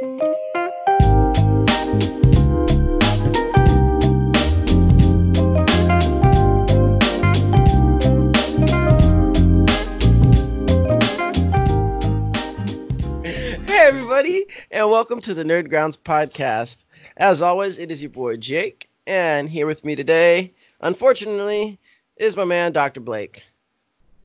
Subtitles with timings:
[0.00, 0.06] Hey,
[13.82, 16.78] everybody, and welcome to the Nerdgrounds podcast.
[17.16, 21.78] As always, it is your boy Jake, and here with me today, unfortunately,
[22.16, 22.98] is my man Dr.
[22.98, 23.44] Blake.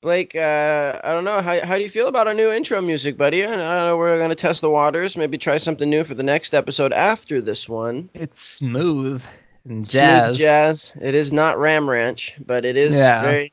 [0.02, 3.18] Blake, uh, I don't know how how do you feel about our new intro music,
[3.18, 3.44] buddy?
[3.44, 6.54] I don't know we're gonna test the waters, maybe try something new for the next
[6.56, 8.10] episode after this one.
[8.14, 9.22] It's smooth
[9.68, 10.28] and jazz.
[10.28, 10.92] Smooth jazz.
[11.02, 13.22] It is not Ram Ranch, but it is Yeah.
[13.24, 13.52] very.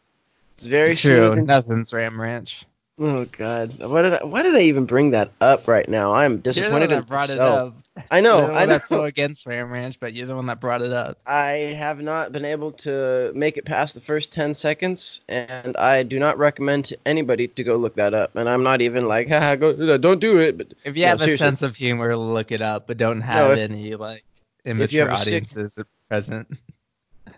[0.54, 1.16] It's very True.
[1.16, 1.38] smooth.
[1.38, 2.64] and- Nothing's Ram Ranch.
[2.98, 6.14] Oh God, why did I, why did I even bring that up right now?
[6.14, 7.74] I'm disappointed one in that brought it myself.
[7.74, 7.82] up.
[8.10, 8.74] I know, You're I one know.
[8.74, 11.18] that's so against Ram Ranch, but you're the one that brought it up.
[11.26, 16.02] I have not been able to make it past the first 10 seconds, and I
[16.02, 18.36] do not recommend to anybody to go look that up.
[18.36, 20.58] And I'm not even like, haha, go, don't do it.
[20.58, 23.52] But If you No, have a sense of humor, look it up, but don't have
[23.52, 24.24] if- any like
[24.64, 26.48] immature have sick- audiences present.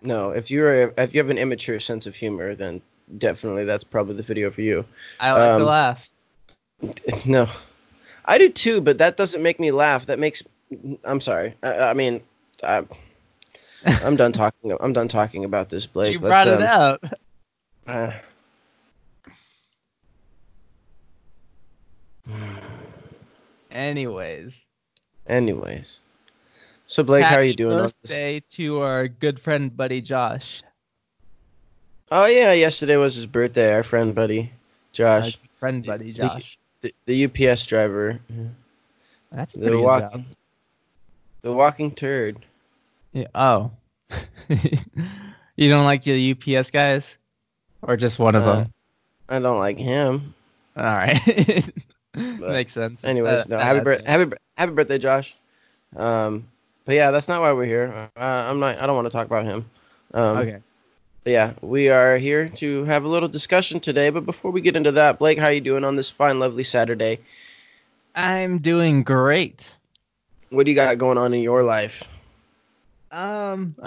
[0.02, 2.80] no, if you're if you have an immature sense of humor, then
[3.18, 4.84] definitely that's probably the video for you.
[5.20, 6.10] I like Um, to laugh.
[7.26, 7.48] No,
[8.24, 10.06] I do too, but that doesn't make me laugh.
[10.06, 10.42] That makes
[11.04, 11.54] I'm sorry.
[11.62, 12.20] I, I mean,
[12.62, 12.84] I,
[13.84, 14.76] I'm done talking.
[14.80, 16.14] I'm done talking about this, Blake.
[16.14, 17.04] You Let's, brought it um, up.
[17.86, 18.12] uh,
[23.70, 24.64] Anyways,
[25.26, 26.00] anyways,
[26.86, 27.76] so Blake, how are you happy doing?
[27.78, 30.62] on this- Birthday to our good friend buddy Josh.
[32.10, 33.74] Oh yeah, yesterday was his birthday.
[33.74, 34.50] Our friend buddy,
[34.92, 36.58] Josh, friend buddy the- Josh.
[36.80, 38.18] the, the UPS driver,
[39.30, 40.24] That's a the walk- job.
[41.48, 42.44] The walking turd.
[43.14, 43.70] Yeah, oh.
[45.56, 47.16] you don't like the UPS guys?
[47.80, 48.74] Or just one of Uh, them?
[49.30, 50.34] I don't like him.
[50.76, 51.64] All right.
[52.14, 53.02] Makes sense.
[53.02, 55.34] Anyways, Uh, no, happy birthday, happy happy birthday, Josh.
[55.96, 56.46] Um,
[56.84, 58.10] but yeah, that's not why we're here.
[58.14, 58.78] Uh, I'm not.
[58.78, 59.64] I don't want to talk about him.
[60.12, 60.58] Um, Okay.
[61.24, 64.10] Yeah, we are here to have a little discussion today.
[64.10, 67.20] But before we get into that, Blake, how you doing on this fine, lovely Saturday?
[68.14, 69.72] I'm doing great.
[70.50, 72.02] What do you got going on in your life?
[73.10, 73.86] Um, uh,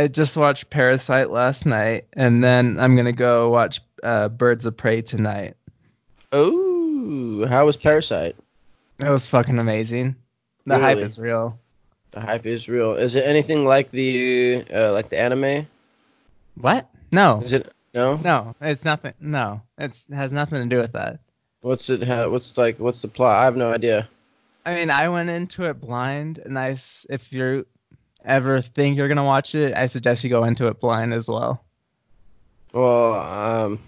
[0.00, 4.76] I just watched Parasite last night, and then I'm gonna go watch uh, Birds of
[4.76, 5.54] Prey tonight.
[6.32, 8.34] Oh, how was Parasite?
[8.98, 10.16] That was fucking amazing.
[10.66, 11.58] The hype is real.
[12.12, 12.92] The hype is real.
[12.92, 15.66] Is it anything like the uh, like the anime?
[16.60, 16.88] What?
[17.10, 18.16] No, Is it no?
[18.16, 19.12] no, it's nothing.
[19.20, 21.20] No, it's it has nothing to do with that.
[21.60, 22.02] What's it?
[22.02, 22.78] Ha- what's like?
[22.78, 23.38] What's the plot?
[23.38, 24.08] I have no idea.
[24.64, 26.76] I mean, I went into it blind, and I,
[27.10, 27.66] if you
[28.24, 31.64] ever think you're gonna watch it, I suggest you go into it blind as well.
[32.72, 33.78] Well, um,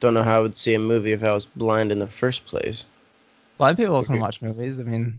[0.00, 2.46] don't know how I would see a movie if I was blind in the first
[2.46, 2.84] place.
[3.58, 4.78] Blind people can watch movies.
[4.78, 5.18] I mean,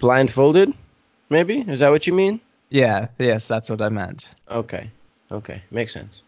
[0.00, 0.74] Blindfolded,
[1.30, 1.60] maybe?
[1.60, 2.40] Is that what you mean?
[2.70, 4.28] yeah, yes, that's what I meant.
[4.50, 4.90] Okay,
[5.30, 6.22] okay, makes sense.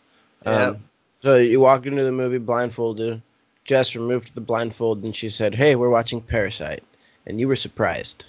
[0.46, 0.68] Yeah.
[0.68, 3.20] Um, so you walked into the movie blindfolded.
[3.64, 6.84] Jess removed the blindfold and she said, "Hey, we're watching Parasite,"
[7.28, 8.26] and you were surprised.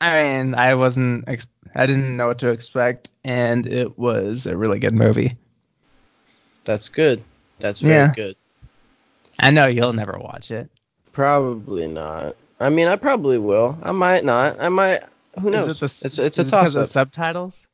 [0.00, 4.56] I mean, I wasn't, ex- I didn't know what to expect, and it was a
[4.56, 5.36] really good movie.
[6.64, 7.22] That's good.
[7.60, 8.12] That's very Yeah.
[8.14, 8.36] good.
[9.38, 10.68] I know you'll never watch it.
[11.12, 12.36] Probably not.
[12.60, 13.76] I mean, I probably will.
[13.82, 14.60] I might not.
[14.60, 15.00] I might.
[15.40, 15.66] Who knows?
[15.68, 16.88] It the, it's it's a is it because toss of up.
[16.88, 17.66] subtitles?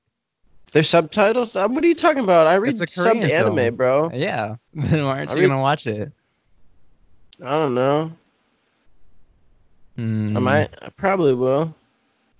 [0.72, 1.56] There's subtitles.
[1.56, 2.46] Uh, What are you talking about?
[2.46, 4.10] I read It's a subbed anime, bro.
[4.12, 4.56] Yeah.
[4.74, 6.12] Then why aren't I you read gonna watch it?
[7.42, 8.12] I don't know.
[9.98, 10.36] Hmm.
[10.36, 10.68] I might.
[10.80, 11.74] I probably will.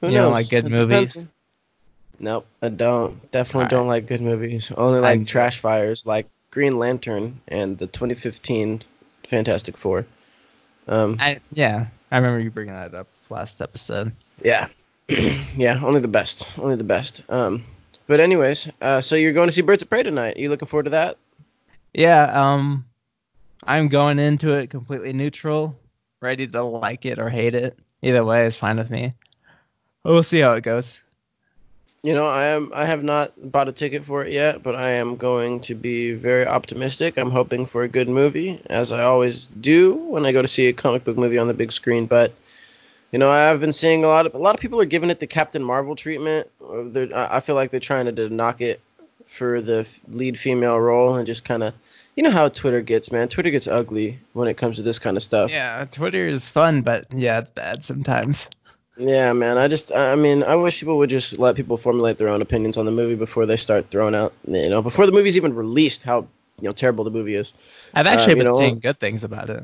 [0.00, 0.24] Who You knows?
[0.26, 1.16] don't like good It depends.
[1.16, 1.28] movies?
[2.20, 3.30] Nope, I don't.
[3.32, 3.70] Definitely Alright.
[3.70, 4.70] don't like good movies.
[4.76, 8.80] Only like I'm- trash fires, like Green Lantern and the 2015
[9.28, 10.06] Fantastic Four.
[10.86, 14.12] Um, I, yeah, I remember you bringing that up last episode.
[14.42, 14.68] yeah,
[15.08, 15.80] yeah.
[15.84, 16.48] Only the best.
[16.58, 17.22] Only the best.
[17.28, 17.64] Um,
[18.06, 20.36] but anyways, uh, so you're going to see Birds of Prey tonight.
[20.36, 21.18] Are you looking forward to that?
[21.92, 22.84] Yeah, um,
[23.64, 25.78] I'm going into it completely neutral,
[26.20, 27.78] ready to like it or hate it.
[28.02, 29.12] Either way is fine with me.
[30.04, 31.00] We'll see how it goes.
[32.04, 32.70] You know, I am.
[32.74, 36.12] I have not bought a ticket for it yet, but I am going to be
[36.12, 37.18] very optimistic.
[37.18, 40.68] I'm hoping for a good movie, as I always do when I go to see
[40.68, 42.06] a comic book movie on the big screen.
[42.06, 42.32] But
[43.10, 45.18] you know, I've been seeing a lot of a lot of people are giving it
[45.18, 46.48] the Captain Marvel treatment.
[46.60, 48.80] They're- I feel like they're trying to knock it
[49.26, 51.74] for the lead female role and just kind of,
[52.18, 53.28] you know how Twitter gets, man.
[53.28, 55.52] Twitter gets ugly when it comes to this kind of stuff.
[55.52, 58.48] Yeah, Twitter is fun, but yeah, it's bad sometimes.
[58.96, 59.56] Yeah, man.
[59.56, 62.76] I just, I mean, I wish people would just let people formulate their own opinions
[62.76, 66.02] on the movie before they start throwing out, you know, before the movie's even released,
[66.02, 66.26] how
[66.60, 67.52] you know terrible the movie is.
[67.94, 69.62] I've actually Uh, been know- seeing good things about it.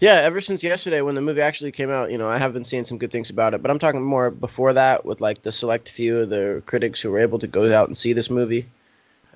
[0.00, 2.64] Yeah, ever since yesterday when the movie actually came out, you know, I have been
[2.64, 3.60] seeing some good things about it.
[3.60, 7.10] But I'm talking more before that with like the select few of the critics who
[7.10, 8.64] were able to go out and see this movie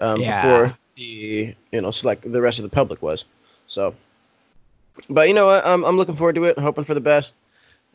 [0.00, 0.40] um, Yeah.
[0.40, 3.24] before the you know select the rest of the public was.
[3.66, 3.94] So,
[5.08, 5.66] but you know what?
[5.66, 6.58] I'm I'm looking forward to it.
[6.58, 7.34] hoping for the best.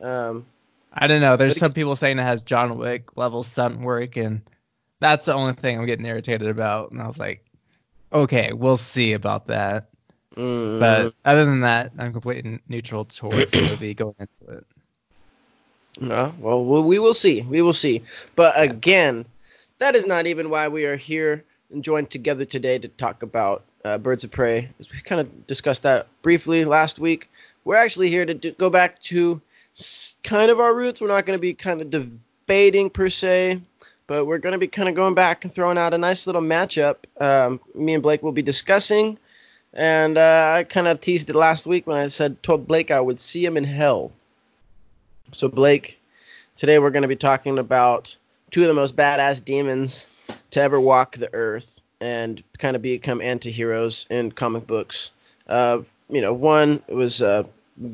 [0.02, 0.46] Um,
[0.94, 1.36] I don't know.
[1.38, 4.42] There's some people saying it has John Wick level stunt work, and
[5.00, 6.92] that's the only thing I'm getting irritated about.
[6.92, 7.46] And I was like,
[8.14, 9.90] okay, we'll see about that.
[10.38, 14.66] mm, But other than that, I'm completely neutral towards the movie going into it.
[16.02, 17.42] Uh, well, we we will see.
[17.42, 18.04] We will see.
[18.36, 19.26] But again,
[19.80, 23.64] that is not even why we are here and joined together today to talk about
[23.84, 24.70] uh, Birds of Prey.
[24.80, 27.30] We kind of discussed that briefly last week.
[27.66, 29.42] We're actually here to do, go back to
[30.24, 31.02] kind of our roots.
[31.02, 33.62] We're not going to be kind of debating per se,
[34.08, 36.42] but we're going to be kind of going back and throwing out a nice little
[36.42, 36.98] matchup.
[37.20, 39.18] Um, me and Blake will be discussing.
[39.74, 43.02] And uh, I kind of teased it last week when I said told Blake I
[43.02, 44.12] would see him in hell.
[45.34, 46.00] So Blake,
[46.56, 48.16] today we're going to be talking about
[48.50, 50.08] two of the most badass demons
[50.52, 55.12] to ever walk the earth and kind of become anti-heroes in comic books.
[55.48, 55.80] Uh,
[56.10, 57.44] you know, one was uh,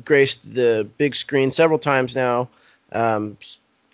[0.05, 2.47] graced the big screen several times now.
[2.91, 3.37] Um,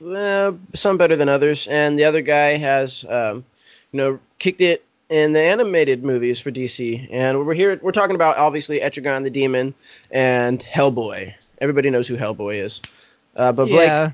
[0.05, 3.43] uh, some better than others, and the other guy has, um,
[3.91, 7.07] you know, kicked it in the animated movies for DC.
[7.11, 7.79] And we're here.
[7.81, 9.73] We're talking about obviously Etrigan the Demon
[10.11, 11.33] and Hellboy.
[11.59, 12.81] Everybody knows who Hellboy is.
[13.35, 14.11] Uh, but Blake, yeah,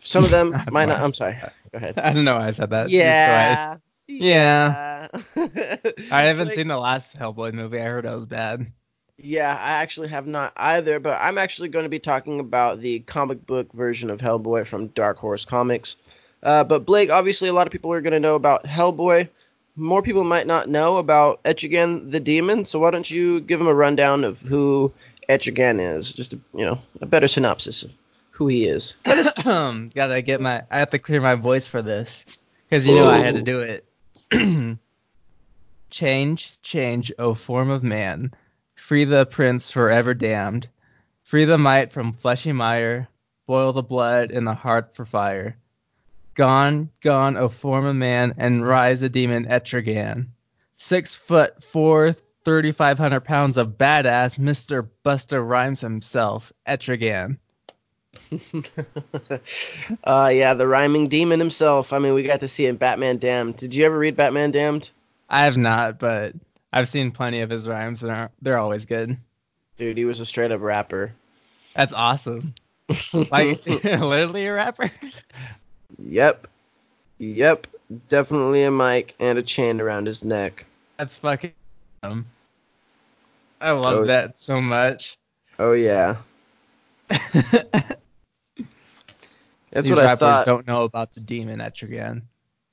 [0.00, 1.00] some of them might not.
[1.00, 1.36] I'm sorry.
[1.74, 1.98] Go ahead.
[1.98, 2.88] I don't know why I said that.
[2.88, 3.82] Just go.
[4.06, 5.08] Yeah.
[6.12, 7.80] I haven't Like, seen the last Hellboy movie.
[7.80, 8.70] I heard it was bad.
[9.16, 13.00] Yeah, I actually have not either, but I'm actually going to be talking about the
[13.00, 15.96] comic book version of Hellboy from Dark Horse Comics.
[16.44, 19.28] Uh, but Blake, obviously, a lot of people are going to know about Hellboy.
[19.74, 23.66] More people might not know about Etrigan the Demon, so why don't you give them
[23.66, 24.92] a rundown of who
[25.28, 26.12] Etrigan is?
[26.12, 27.90] Just a, you know, a better synopsis of
[28.34, 28.96] who he is.
[29.04, 30.64] gotta get my.
[30.70, 32.24] I have to clear my voice for this
[32.68, 33.86] because you know I had to do it.
[35.90, 38.34] change, change, O form of man,
[38.74, 40.68] free the prince forever damned,
[41.22, 43.06] free the might from fleshy mire,
[43.46, 45.56] boil the blood in the heart for fire.
[46.34, 50.26] Gone, gone, O form of man, and rise a demon Etrigan.
[50.74, 54.88] Six foot four, 3,500 pounds of badass Mr.
[55.04, 57.38] Busta Rhymes himself, Etrigan.
[60.04, 61.92] uh, yeah, the rhyming demon himself.
[61.92, 63.56] I mean, we got to see in Batman Damned.
[63.56, 64.90] Did you ever read Batman Damned?
[65.30, 66.34] I have not, but
[66.72, 69.16] I've seen plenty of his rhymes, and they're, they're always good.
[69.76, 71.12] Dude, he was a straight up rapper.
[71.74, 72.54] That's awesome.
[73.30, 74.90] Like literally a rapper.
[75.98, 76.46] Yep.
[77.18, 77.66] Yep.
[78.08, 80.66] Definitely a mic and a chain around his neck.
[80.98, 81.52] That's fucking.
[82.02, 82.26] Awesome.
[83.60, 84.04] I love Oh.
[84.04, 85.16] that so much.
[85.58, 86.16] Oh yeah.
[89.74, 90.46] That's These what I thought.
[90.46, 92.22] don't know about the demon Etrigan.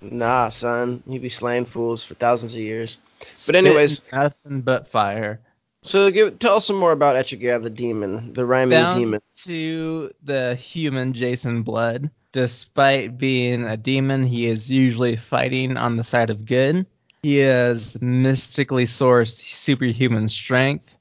[0.01, 1.01] Nah, son.
[1.07, 2.99] He'd be slaying fools for thousands of years.
[3.45, 5.39] But anyways- nothing but fire.
[5.83, 9.21] So give tell us some more about Etrigan the demon, the rhyming Down demon.
[9.45, 12.11] to the human Jason Blood.
[12.33, 16.85] Despite being a demon, he is usually fighting on the side of good.
[17.23, 20.95] He has mystically sourced superhuman strength,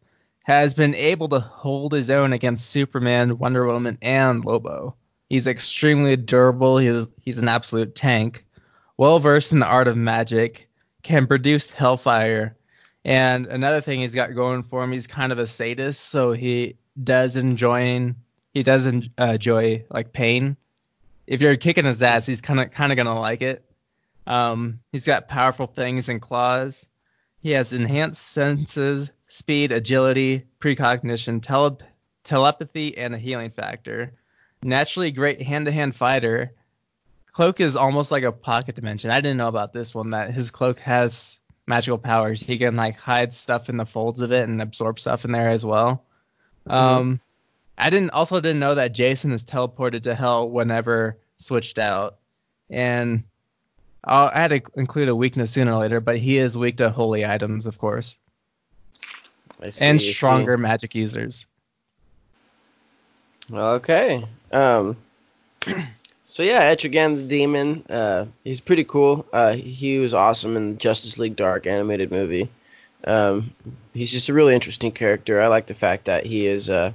[0.45, 4.95] has been able to hold his own against Superman, Wonder Woman, and Lobo.
[5.31, 6.77] He's extremely durable.
[6.79, 8.45] He's, he's an absolute tank.
[8.99, 10.69] Well versed in the art of magic,
[11.03, 12.57] can produce hellfire.
[13.05, 16.77] And another thing he's got going for him, he's kind of a sadist, so he
[17.03, 18.15] does enjoying
[18.53, 20.57] he does uh, enjoy like pain.
[21.27, 23.65] If you're kicking his ass, he's kind of kind of gonna like it.
[24.27, 26.87] Um, he's got powerful things and claws.
[27.39, 31.79] He has enhanced senses, speed, agility, precognition, tele-
[32.25, 34.13] telepathy, and a healing factor.
[34.63, 36.53] Naturally great hand-to-hand fighter.
[37.33, 39.11] Cloak is almost like a pocket dimension.
[39.11, 42.41] I didn't know about this one that his cloak has magical powers.
[42.41, 45.49] He can like hide stuff in the folds of it and absorb stuff in there
[45.49, 46.05] as well.
[46.67, 47.21] Um,
[47.79, 52.19] I didn't also didn't know that Jason is teleported to hell whenever switched out,
[52.69, 53.25] and
[54.05, 56.01] I'll, I had to include a weakness sooner or later.
[56.01, 58.19] But he is weak to holy items, of course,
[59.63, 61.47] I see, and stronger magic users.
[63.51, 64.27] Okay.
[64.53, 64.97] Um.
[66.25, 67.85] So yeah, Etrigan the Demon.
[67.91, 69.27] Uh, he's pretty cool.
[69.33, 72.49] Uh, he was awesome in Justice League Dark animated movie.
[73.05, 73.53] Um,
[73.95, 75.41] he's just a really interesting character.
[75.41, 76.93] I like the fact that he is uh,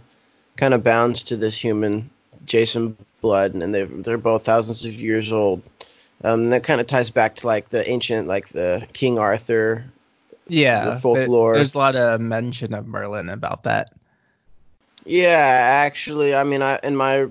[0.55, 2.09] kind of bound to this human
[2.45, 5.61] Jason Blood, and they're they're both thousands of years old.
[6.23, 9.83] Um, that kind of ties back to like the ancient, like the King Arthur.
[10.47, 11.55] Yeah, The folklore.
[11.55, 13.91] there's a lot of mention of Merlin about that.
[15.05, 15.37] Yeah,
[15.85, 17.27] actually, I mean, I in my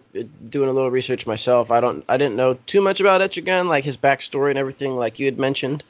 [0.49, 3.83] doing a little research myself, I don't, I didn't know too much about Etrigan, like
[3.85, 5.83] his backstory and everything, like you had mentioned,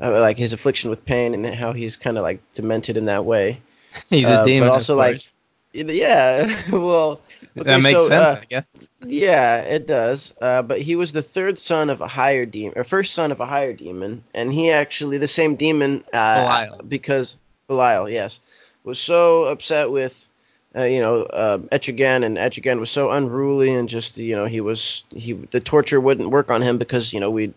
[0.00, 3.24] uh, like his affliction with pain and how he's kind of like demented in that
[3.24, 3.60] way.
[4.10, 4.68] He's a Uh, demon.
[4.68, 5.20] but also like,
[5.72, 7.20] yeah, well,
[7.56, 8.88] that makes so, sense, uh, I guess.
[9.04, 10.32] Yeah, it does.
[10.40, 13.40] Uh, but he was the third son of a higher demon, or first son of
[13.40, 16.80] a higher demon, and he actually the same demon, uh, Belial.
[16.88, 17.36] because
[17.68, 18.40] Belial, yes,
[18.84, 20.28] was so upset with,
[20.74, 24.60] uh, you know, uh, Etrigan, and Etrigan was so unruly, and just you know he
[24.60, 27.52] was he the torture wouldn't work on him because you know we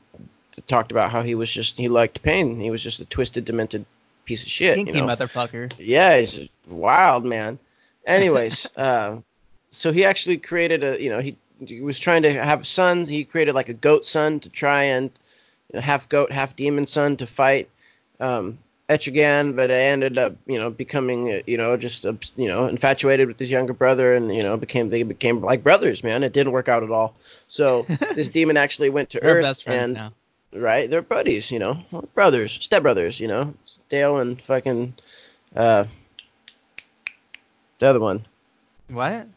[0.67, 3.85] talked about how he was just he liked pain, he was just a twisted, demented
[4.25, 4.77] piece of shit.
[4.77, 5.07] You know?
[5.07, 5.73] motherfucker.
[5.77, 7.57] Yeah, he's a wild man.
[8.05, 9.17] Anyways, uh,
[9.71, 13.07] so he actually created a, you know, he, he was trying to have sons.
[13.07, 15.09] He created like a goat son to try and
[15.71, 17.69] you know, half goat, half demon son to fight
[18.19, 18.57] um,
[18.89, 23.27] Etrigan, but I ended up, you know, becoming, you know, just, uh, you know, infatuated
[23.27, 26.03] with his younger brother, and you know, became they became like brothers.
[26.03, 27.15] Man, it didn't work out at all.
[27.47, 30.13] So this demon actually went to They're Earth, best friends and now.
[30.61, 30.87] right?
[30.89, 31.79] They're buddies, you know,
[32.13, 33.53] brothers, stepbrothers, you know.
[33.61, 34.93] It's Dale and fucking
[35.55, 35.85] uh,
[37.79, 38.25] the other one,
[38.89, 39.27] What?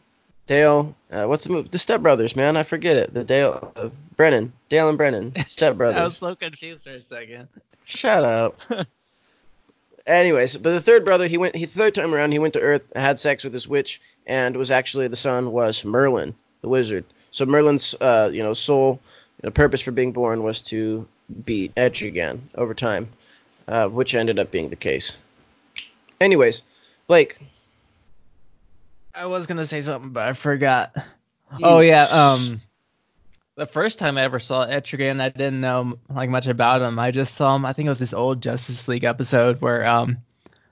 [0.45, 0.95] Dale.
[1.11, 1.69] Uh, what's the movie?
[1.69, 2.55] The stepbrothers, man.
[2.55, 3.13] I forget it.
[3.15, 5.95] The Dale, uh, Brennan, Dale and Brennan, stepbrothers.
[5.97, 7.47] I was so confused for a second.
[7.85, 8.59] Shut up.
[10.09, 11.55] Anyways, but the third brother, he went.
[11.55, 14.71] He third time around, he went to Earth, had sex with this witch, and was
[14.71, 17.05] actually the son was Merlin, the wizard.
[17.29, 18.99] So Merlin's, uh, you know, sole
[19.41, 21.07] you know, purpose for being born was to
[21.45, 23.07] beat Etrigan over time,
[23.67, 25.17] uh, which ended up being the case.
[26.19, 26.63] Anyways,
[27.05, 27.39] Blake.
[29.13, 30.95] I was gonna say something, but I forgot.
[31.61, 32.61] Oh yeah, um,
[33.59, 36.97] the first time I ever saw Etrigan, I didn't know like much about him.
[36.97, 37.65] I just saw him.
[37.65, 40.17] I think it was this old Justice League episode where um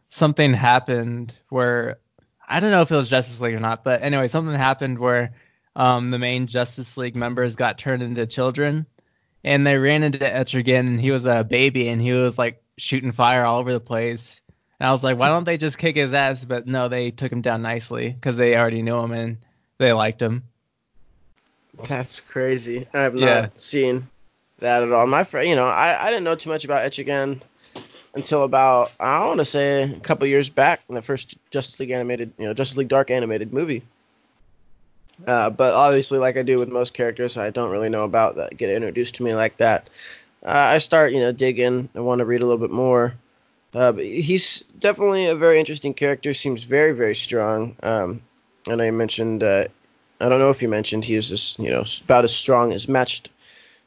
[0.10, 2.00] something happened where
[2.48, 5.34] I don't know if it was Justice League or not, but anyway, something happened where
[5.75, 8.86] um the main Justice League members got turned into children,
[9.44, 13.12] and they ran into Etrigan, and he was a baby, and he was like shooting
[13.12, 14.41] fire all over the place.
[14.79, 16.46] And I was like, why don't they just kick his ass?
[16.46, 19.38] But no, they took him down nicely because they already knew him and
[19.77, 20.44] they liked him.
[21.84, 22.88] That's crazy.
[22.93, 23.48] I have not Yeah.
[23.55, 24.07] seen
[24.60, 25.07] that at all.
[25.07, 27.41] My friend, you know, I, I didn't know too much about Etrigan
[28.15, 31.91] until about I want to say a couple years back in the first Justice League
[31.91, 33.84] animated, you know, Justice League Dark animated movie.
[35.25, 38.57] Uh, but obviously, like I do with most characters, I don't really know about that.
[38.57, 39.89] Get introduced to me like that.
[40.46, 41.89] Uh, I start, you know, digging.
[41.96, 43.15] I want to read a little bit more.
[43.74, 46.34] Uh, but he's definitely a very interesting character.
[46.34, 47.75] Seems very, very strong.
[47.84, 48.22] Um,
[48.69, 49.65] and I mentioned uh,
[50.20, 52.88] I don't know if you mentioned he was just you know about as strong as
[52.88, 53.30] matched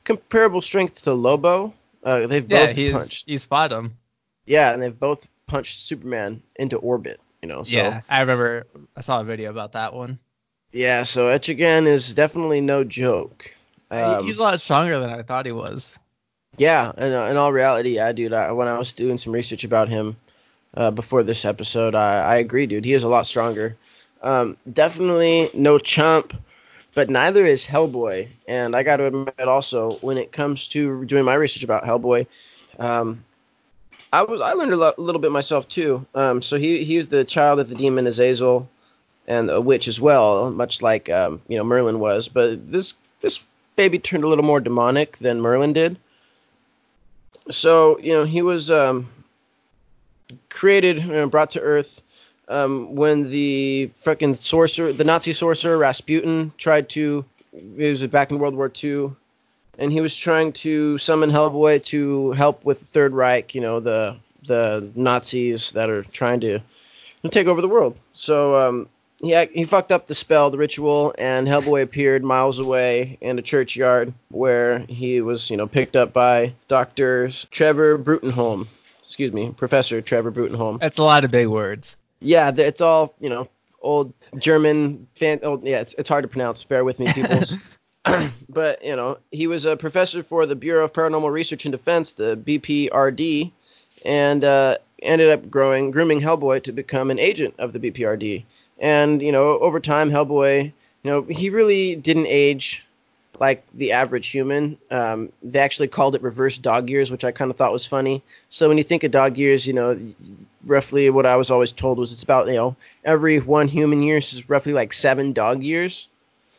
[0.05, 1.75] comparable strength to Lobo.
[2.05, 3.29] Uh, they've Yeah, both he's punched.
[3.29, 3.97] he's fought him.
[4.47, 7.21] Yeah, and they've both punched Superman into orbit.
[7.43, 10.19] You know, so Yeah, I remember I saw a video about that one.
[10.73, 11.03] yeah.
[11.03, 13.55] So Etrigan is definitely no joke.
[13.91, 15.97] Um, he's a lot stronger than I thought he was.
[16.59, 18.33] Yeah, in, in all reality, yeah, dude.
[18.33, 20.17] I, when I was doing some research about him
[20.77, 22.85] uh, before this episode, I, I agree, dude.
[22.85, 23.77] He is a lot stronger.
[24.23, 26.35] Um, definitely no chump,
[26.95, 28.29] but neither is Hellboy.
[28.49, 32.27] And I got to admit, also, when it comes to doing my research about Hellboy,
[32.79, 33.25] um,
[34.13, 36.05] I was I learned a, lot, a little bit myself too.
[36.15, 38.69] Um, so he he's the child of the demon Azazel,
[39.29, 42.29] and a witch as well, much like um, you know Merlin was.
[42.29, 43.41] But this this
[43.77, 45.97] baby turned a little more demonic than Merlin did
[47.51, 49.09] so you know he was um,
[50.49, 52.03] created and brought to Earth
[52.51, 57.25] um, when the fucking sorcerer, the Nazi sorcerer Rasputin, tried to.
[57.53, 59.11] It was back in World War II,
[59.79, 63.55] and he was trying to summon Hellboy to help with the Third Reich.
[63.55, 64.17] You know the
[64.47, 66.61] the Nazis that are trying to
[67.31, 67.97] take over the world.
[68.15, 68.89] So um,
[69.19, 73.43] he he fucked up the spell, the ritual, and Hellboy appeared miles away in a
[73.43, 78.67] churchyard where he was, you know, picked up by doctors Trevor Bruttenholm.
[79.03, 80.81] Excuse me, Professor Trevor Bruttenholm.
[80.81, 81.97] That's a lot of big words.
[82.21, 83.49] Yeah, it's all you know,
[83.81, 85.41] old German fan.
[85.43, 86.63] Oh, yeah, it's it's hard to pronounce.
[86.65, 87.57] Bear with me, peoples.
[88.49, 92.13] but you know, he was a professor for the Bureau of Paranormal Research and Defense,
[92.13, 93.51] the BPRD,
[94.05, 98.45] and uh, ended up growing grooming Hellboy to become an agent of the BPRD.
[98.79, 100.65] And you know, over time, Hellboy,
[101.03, 102.85] you know, he really didn't age
[103.39, 104.79] like the average human.
[104.91, 108.23] Um, they actually called it reverse dog years, which I kind of thought was funny.
[108.51, 109.99] So when you think of dog years, you know,
[110.65, 114.19] roughly what I was always told was it's about you know every one human year
[114.19, 116.09] is roughly like seven dog years.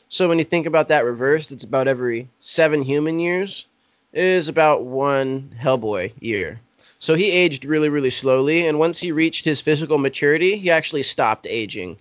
[0.10, 3.65] So when you think about that reversed, it's about every seven human years
[4.13, 6.60] is about one Hellboy year.
[7.00, 11.03] So he aged really, really slowly, and once he reached his physical maturity, he actually
[11.03, 11.98] stopped aging.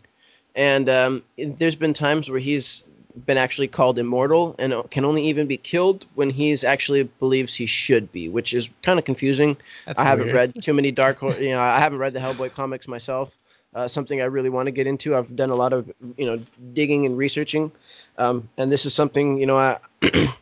[0.55, 2.85] and um, there's been times where he's
[3.27, 7.67] been actually called immortal and can only even be killed when he's actually believes he
[7.67, 9.57] should be, which is kind of confusing.
[9.87, 10.37] That's I haven't weird.
[10.37, 11.39] read too many Dark Horse.
[11.39, 13.39] You know, I haven't read the Hellboy comics myself.
[13.73, 15.15] Uh, something I really want to get into.
[15.15, 17.71] I've done a lot of you know digging and researching,
[18.19, 19.79] um, and this is something you know I,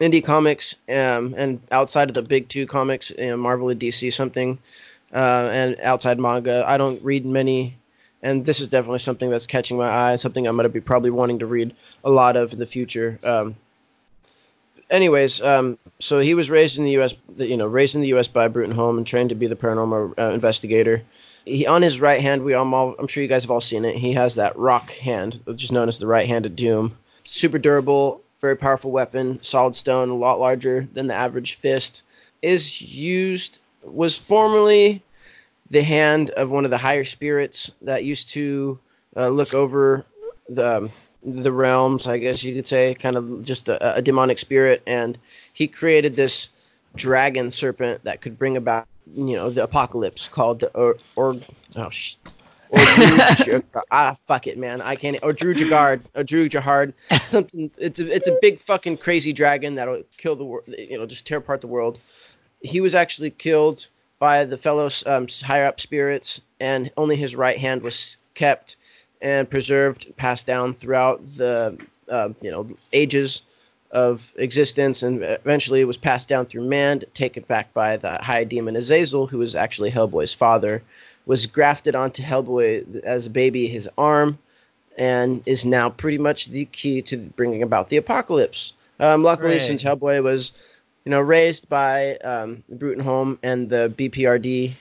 [0.00, 4.12] indie comics um, and outside of the big two comics, you know, Marvel and DC,
[4.12, 4.58] something,
[5.12, 6.64] uh, and outside manga.
[6.66, 7.76] I don't read many,
[8.24, 10.16] and this is definitely something that's catching my eye.
[10.16, 13.20] Something I'm going to be probably wanting to read a lot of in the future.
[13.22, 13.54] Um,
[14.90, 17.14] anyways, um, so he was raised in the U.S.
[17.36, 18.26] You know, raised in the U.S.
[18.26, 21.02] by Bruttenholm and trained to be the paranormal uh, investigator.
[21.44, 23.96] He, on his right hand, we all, I'm sure you guys have all seen it.
[23.96, 26.96] He has that rock hand, which is known as the right hand of doom.
[27.24, 32.02] Super durable, very powerful weapon, solid stone, a lot larger than the average fist.
[32.40, 35.02] Is used was formerly
[35.70, 38.78] the hand of one of the higher spirits that used to
[39.16, 40.04] uh, look over
[40.48, 40.90] the um,
[41.24, 45.18] the realms, I guess you could say, kind of just a, a demonic spirit, and
[45.54, 46.50] he created this
[46.96, 51.36] dragon serpent that could bring about, you know, the apocalypse called the or or
[51.76, 52.16] oh sh-
[52.68, 52.80] or
[53.42, 54.82] Drew, ah fuck it man.
[54.82, 56.92] I can't or Drew Jagard or Drew Jahard.
[57.24, 61.06] Something it's a, it's a big fucking crazy dragon that'll kill the world you know
[61.06, 61.98] just tear apart the world.
[62.60, 67.58] He was actually killed by the fellow um, higher up spirits, and only his right
[67.58, 68.76] hand was kept
[69.20, 71.76] and preserved, passed down throughout the
[72.08, 73.42] uh, you know ages
[73.90, 78.44] of existence, and eventually it was passed down through man, taken back by the high
[78.44, 80.82] demon Azazel, who was actually Hellboy's father,
[81.26, 84.38] was grafted onto Hellboy as a baby, his arm,
[84.98, 88.72] and is now pretty much the key to bringing about the apocalypse.
[89.00, 89.60] Um, luckily, Hooray.
[89.60, 90.52] since Hellboy was
[91.04, 94.72] you know raised by um, Bruttenholm and the BPRD,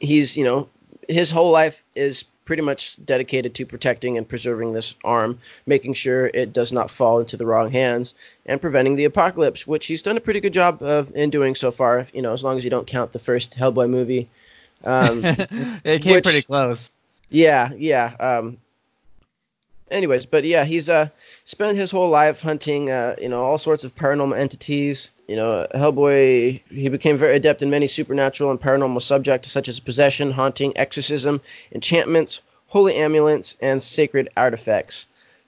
[0.00, 0.68] he's you know
[1.08, 6.26] his whole life is pretty much dedicated to protecting and preserving this arm, making sure
[6.28, 8.12] it does not fall into the wrong hands,
[8.46, 11.70] and preventing the apocalypse, which he's done a pretty good job of in doing so
[11.70, 12.06] far.
[12.12, 14.28] You know, as long as you don't count the first Hellboy movie.
[14.84, 15.20] Um,
[15.84, 16.96] it came which- pretty close.
[17.28, 18.14] yeah, yeah.
[18.18, 18.56] Um,
[19.90, 21.08] anyways, but yeah, he's uh
[21.44, 25.10] spent his whole life hunting, uh, you know, all sorts of paranormal entities.
[25.30, 26.60] You know, Hellboy.
[26.70, 31.40] He became very adept in many supernatural and paranormal subjects such as possession, haunting, exorcism,
[31.70, 35.06] enchantments, holy amulets, and sacred artifacts.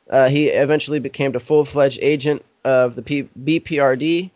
[0.08, 4.30] Uh, he eventually became a full-fledged agent of the P- BPRD,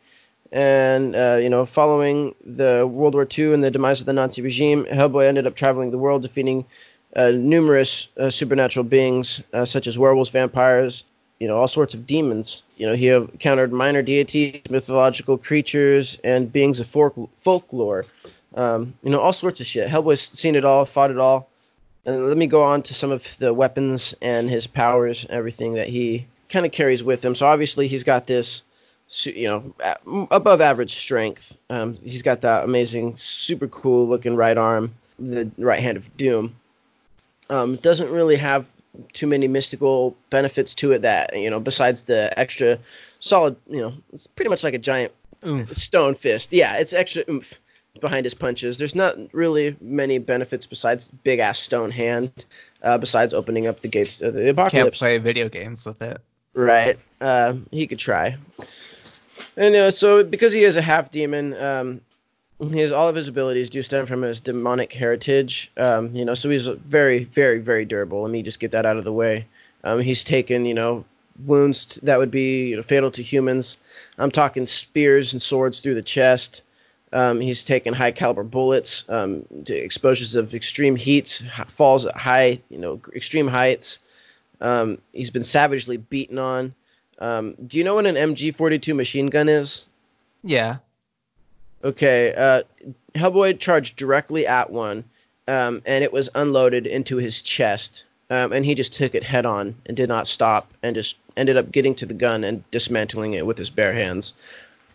[0.50, 4.42] and uh, you know, following the World War II and the demise of the Nazi
[4.42, 6.64] regime, Hellboy ended up traveling the world, defeating
[7.14, 11.04] uh, numerous uh, supernatural beings, uh, such as werewolves, vampires,
[11.38, 12.62] you know, all sorts of demons.
[12.76, 18.04] You know, he encountered minor deities, mythological creatures, and beings of folk- folklore.
[18.54, 19.88] Um, you know, all sorts of shit.
[19.88, 21.48] Hellboy's seen it all, fought it all.
[22.06, 25.74] And let me go on to some of the weapons and his powers, and everything
[25.74, 27.34] that he kind of carries with him.
[27.34, 28.62] So obviously he's got this,
[29.24, 31.56] you know, above average strength.
[31.68, 36.54] Um, he's got that amazing, super cool looking right arm, the right hand of doom.
[37.50, 38.66] Um, doesn't really have
[39.12, 42.78] too many mystical benefits to it that you know besides the extra
[43.20, 45.12] solid you know it's pretty much like a giant
[45.46, 45.72] Oomph.
[45.74, 47.60] stone fist yeah it's extra oomph
[48.00, 52.44] behind his punches there's not really many benefits besides big ass stone hand
[52.86, 56.20] uh, besides opening up the gates of the Can't apocalypse play video games with it.
[56.54, 56.98] Right.
[57.20, 58.36] Uh, he could try.
[59.56, 62.00] And uh, so, because he is a half demon, um,
[62.60, 65.70] has all of his abilities do stem from his demonic heritage.
[65.76, 68.22] Um, you know, so he's very, very, very durable.
[68.22, 69.46] Let me just get that out of the way.
[69.84, 71.04] Um, he's taken, you know,
[71.44, 73.76] wounds that would be you know, fatal to humans.
[74.18, 76.62] I'm talking spears and swords through the chest.
[77.12, 82.78] Um, he's taken high caliber bullets um, exposures of extreme heats, falls at high, you
[82.78, 84.00] know, extreme heights.
[84.60, 86.74] Um, he's been savagely beaten on.
[87.18, 89.86] Um, do you know what an MG42 machine gun is?
[90.42, 90.78] Yeah.
[91.84, 92.62] Okay, uh,
[93.14, 95.04] Hellboy charged directly at one,
[95.48, 98.04] um, and it was unloaded into his chest.
[98.28, 101.56] Um, and he just took it head on and did not stop, and just ended
[101.56, 104.34] up getting to the gun and dismantling it with his bare hands.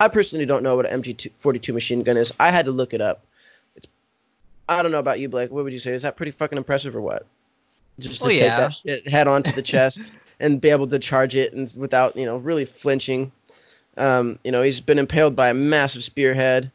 [0.02, 2.34] I personally don't know what an MG42 machine gun is.
[2.39, 3.24] I had to look it up.
[3.78, 3.88] It's,
[4.67, 5.52] I don't know about you, Blake.
[5.52, 5.94] What would you say?
[5.94, 7.26] Is that pretty fucking impressive or what?
[8.00, 8.58] Just to Oh, take yeah.
[8.58, 12.17] that shit head on to the chest and be able to charge it and without
[12.17, 13.32] you know really flinching.
[13.97, 16.71] Um, you know, he's been impaled by a massive spearhead.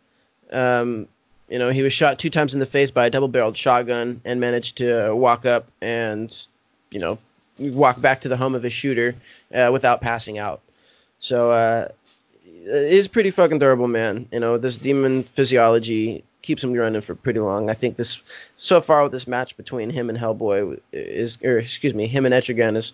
[0.52, 1.08] Um,
[1.48, 4.40] you know, he was shot two times in the face by a double-barreled shotgun and
[4.40, 6.46] managed to walk up and,
[6.90, 7.18] you know,
[7.58, 9.14] walk back to the home of his shooter
[9.54, 10.60] uh, without passing out.
[11.20, 11.88] So, uh,
[12.44, 14.28] he's pretty fucking durable man.
[14.32, 17.70] You know, this demon physiology keeps him running for pretty long.
[17.70, 18.20] I think this
[18.56, 22.34] so far with this match between him and Hellboy is, or excuse me, him and
[22.34, 22.92] Etrigan is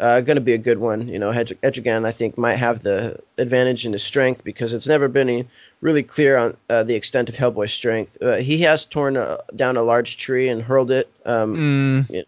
[0.00, 1.08] uh, going to be a good one.
[1.08, 5.08] You know, Etrigan I think might have the advantage in his strength because it's never
[5.08, 5.48] been
[5.80, 8.16] really clear on uh, the extent of Hellboy's strength.
[8.22, 11.10] Uh, he has torn a, down a large tree and hurled it.
[11.24, 12.24] Um, mm.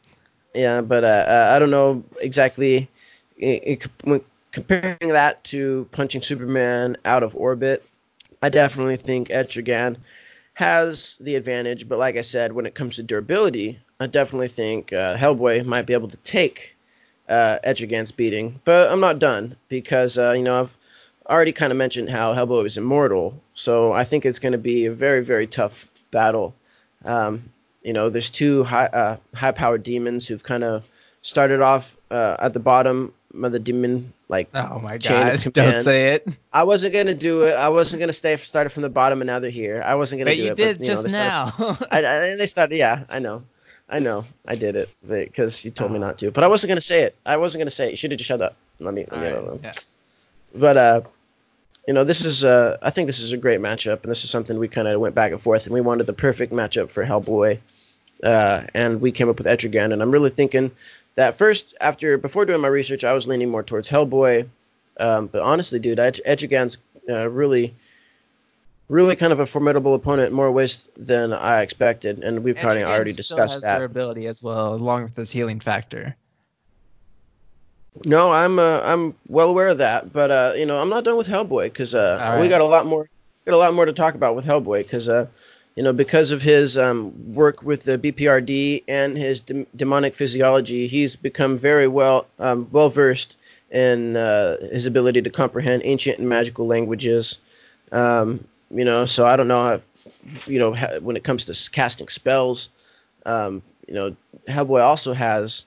[0.55, 2.89] Yeah, but uh, uh, I don't know exactly.
[3.37, 7.85] It, it, comparing that to punching Superman out of orbit,
[8.43, 9.97] I definitely think Etrigan
[10.55, 11.89] has the advantage.
[11.89, 15.87] But like I said, when it comes to durability, I definitely think uh, Hellboy might
[15.87, 16.75] be able to take
[17.31, 18.61] uh, against beating.
[18.65, 20.77] But I'm not done because uh, you know I've
[21.27, 24.87] already kind of mentioned how Hellboy is immortal, so I think it's going to be
[24.87, 26.55] a very very tough battle.
[27.05, 27.45] Um,
[27.83, 30.85] you know, there's two high uh, high powered demons who've kind of
[31.23, 33.13] started off uh, at the bottom
[33.43, 36.27] of the demon like oh my god don't say it.
[36.53, 37.53] I wasn't gonna do it.
[37.53, 39.83] I wasn't gonna stay started from the bottom and now they're here.
[39.85, 41.79] I wasn't gonna but do you it did but you just know, now.
[41.91, 43.43] I, I, they started yeah i know
[43.91, 45.95] i know i did it because you told oh.
[45.95, 47.97] me not to but i wasn't gonna say it i wasn't gonna say it you
[47.97, 49.61] should have just shut up let me, let me right.
[49.63, 49.73] yeah.
[50.55, 51.01] but uh
[51.87, 54.31] you know this is uh i think this is a great matchup and this is
[54.31, 57.05] something we kind of went back and forth and we wanted the perfect matchup for
[57.05, 57.59] hellboy
[58.23, 60.71] uh, and we came up with Etrigan, and I'm really thinking
[61.15, 64.49] that first after before doing my research, I was leaning more towards Hellboy.
[64.99, 67.75] Um, but honestly, dude, Etrigan's uh, really,
[68.91, 72.85] really kind of a formidable opponent in more ways than I expected, and we've probably
[72.85, 73.79] already discussed still has that.
[73.79, 76.17] Durability as well, along with this healing factor.
[78.05, 81.17] No, I'm uh, I'm well aware of that, but uh, you know I'm not done
[81.17, 82.41] with Hellboy because uh, right.
[82.41, 83.09] we got a lot more
[83.47, 85.27] got a lot more to talk about with Hellboy because uh,
[85.77, 90.87] you know, because of his um, work with the BPRD and his de- demonic physiology,
[90.87, 93.37] he's become very well um, well versed
[93.71, 97.39] in uh, his ability to comprehend ancient and magical languages.
[97.93, 99.81] Um, you know, so I don't know how,
[100.47, 102.71] you know, when it comes to casting spells,
[103.27, 104.15] um, you know,
[104.49, 105.65] Hellboy also has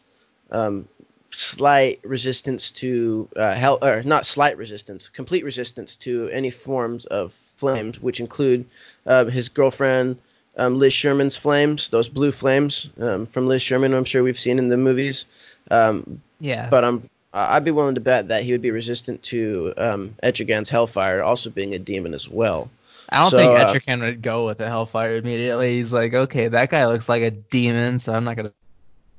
[0.52, 0.88] um,
[1.32, 7.34] slight resistance to uh, hell, or not slight resistance, complete resistance to any forms of
[7.34, 8.66] flames, which include
[9.06, 10.18] uh, his girlfriend
[10.58, 13.94] um, Liz Sherman's flames, those blue flames um, from Liz Sherman.
[13.94, 15.26] I'm sure we've seen in the movies.
[15.72, 19.74] Um, yeah, but I'm I'd be willing to bet that he would be resistant to
[19.78, 22.70] um, Etrigan's Hellfire, also being a demon as well.
[23.13, 25.78] I don't so, think uh, Etrigan would go with the Hellfire immediately.
[25.78, 28.52] He's like, okay, that guy looks like a demon, so I'm not gonna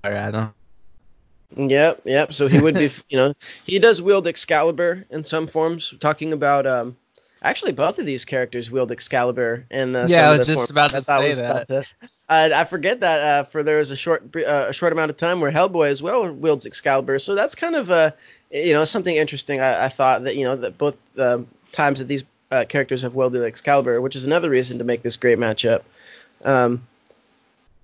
[0.03, 0.53] fire at him.
[1.57, 2.33] Yep, yep.
[2.33, 5.95] So he would be, you know, he does wield Excalibur in some forms.
[6.01, 6.97] Talking about, um,
[7.43, 10.29] actually, both of these characters wield Excalibur in uh, yeah.
[10.29, 11.69] I was just about to say that.
[11.69, 11.87] To,
[12.29, 15.17] uh, I forget that uh, for there was a short, uh, a short amount of
[15.17, 17.21] time where Hellboy as well wields Excalibur.
[17.21, 18.13] So that's kind of a,
[18.51, 19.61] you know, something interesting.
[19.61, 23.15] I, I thought that you know that both um, times that these uh, characters have
[23.15, 25.83] wielded Excalibur, which is another reason to make this great matchup.
[26.45, 26.87] Um,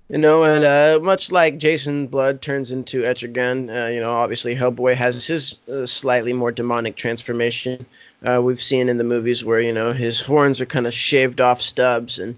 [0.08, 4.56] you know, and uh, much like Jason Blood turns into Etrigan, uh, you know, obviously
[4.56, 7.86] Hellboy has his uh, slightly more demonic transformation.
[8.26, 11.40] Uh, we've seen in the movies where you know his horns are kind of shaved
[11.40, 12.36] off stubs and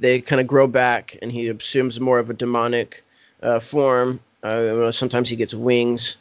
[0.00, 3.04] they kind of grow back, and he assumes more of a demonic
[3.42, 4.18] uh, form.
[4.42, 6.18] Uh, sometimes he gets wings,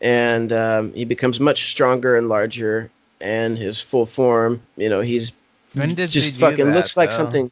[0.00, 2.90] and um, he becomes much stronger and larger.
[3.20, 5.32] And his full form, you know, he's
[5.74, 7.00] just fucking that, looks though?
[7.00, 7.50] like something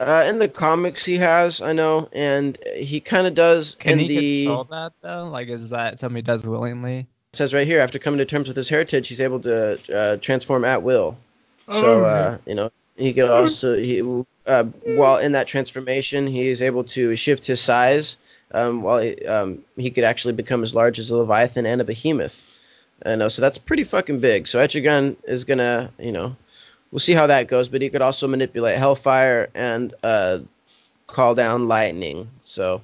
[0.00, 3.76] uh, in the comics, he has, I know, and he kind of does.
[3.76, 5.28] Can in he the, control that though?
[5.28, 7.06] Like, is that something he does willingly?
[7.32, 10.16] It says right here, after coming to terms with his heritage, he's able to uh,
[10.16, 11.16] transform at will.
[11.70, 14.02] So, uh, you know, he could also he
[14.46, 14.64] uh,
[14.96, 18.18] while in that transformation, he is able to shift his size.
[18.52, 21.84] Um, while he, um, he could actually become as large as a leviathan and a
[21.84, 22.44] behemoth.
[23.04, 24.46] And uh, so that's pretty fucking big.
[24.46, 26.36] So Etrigan is gonna, you know,
[26.90, 27.68] we'll see how that goes.
[27.68, 30.38] But he could also manipulate Hellfire and uh,
[31.06, 32.28] call down lightning.
[32.44, 32.80] So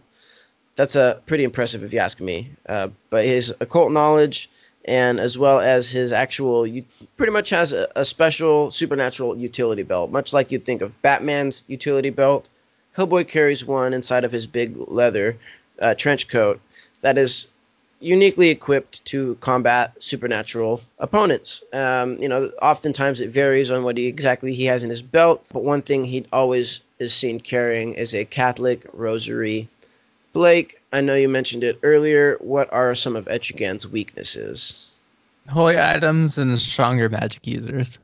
[0.77, 2.51] that's a uh, pretty impressive if you ask me.
[2.69, 4.51] Uh, but his occult knowledge
[4.87, 6.85] and as well as his actual, you
[7.17, 11.65] pretty much has a, a, special supernatural utility belt, much like you'd think of Batman's
[11.67, 12.49] utility belt.
[12.97, 15.37] Hellboy carries one inside of his big leather
[15.81, 16.61] uh, trench coat
[17.03, 17.49] that is
[18.01, 21.63] uniquely equipped to combat supernatural opponents.
[21.73, 25.45] Um, you know, oftentimes it varies on what he, exactly he has in his belt,
[25.53, 29.69] but one thing he always is seen carrying is a Catholic rosary.
[30.33, 32.37] Blake, I know you mentioned it earlier.
[32.41, 34.91] What are some of Etrigan's weaknesses?
[35.49, 37.99] Holy items and stronger magic users.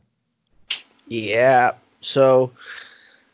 [1.06, 1.72] Yeah.
[2.00, 2.50] So,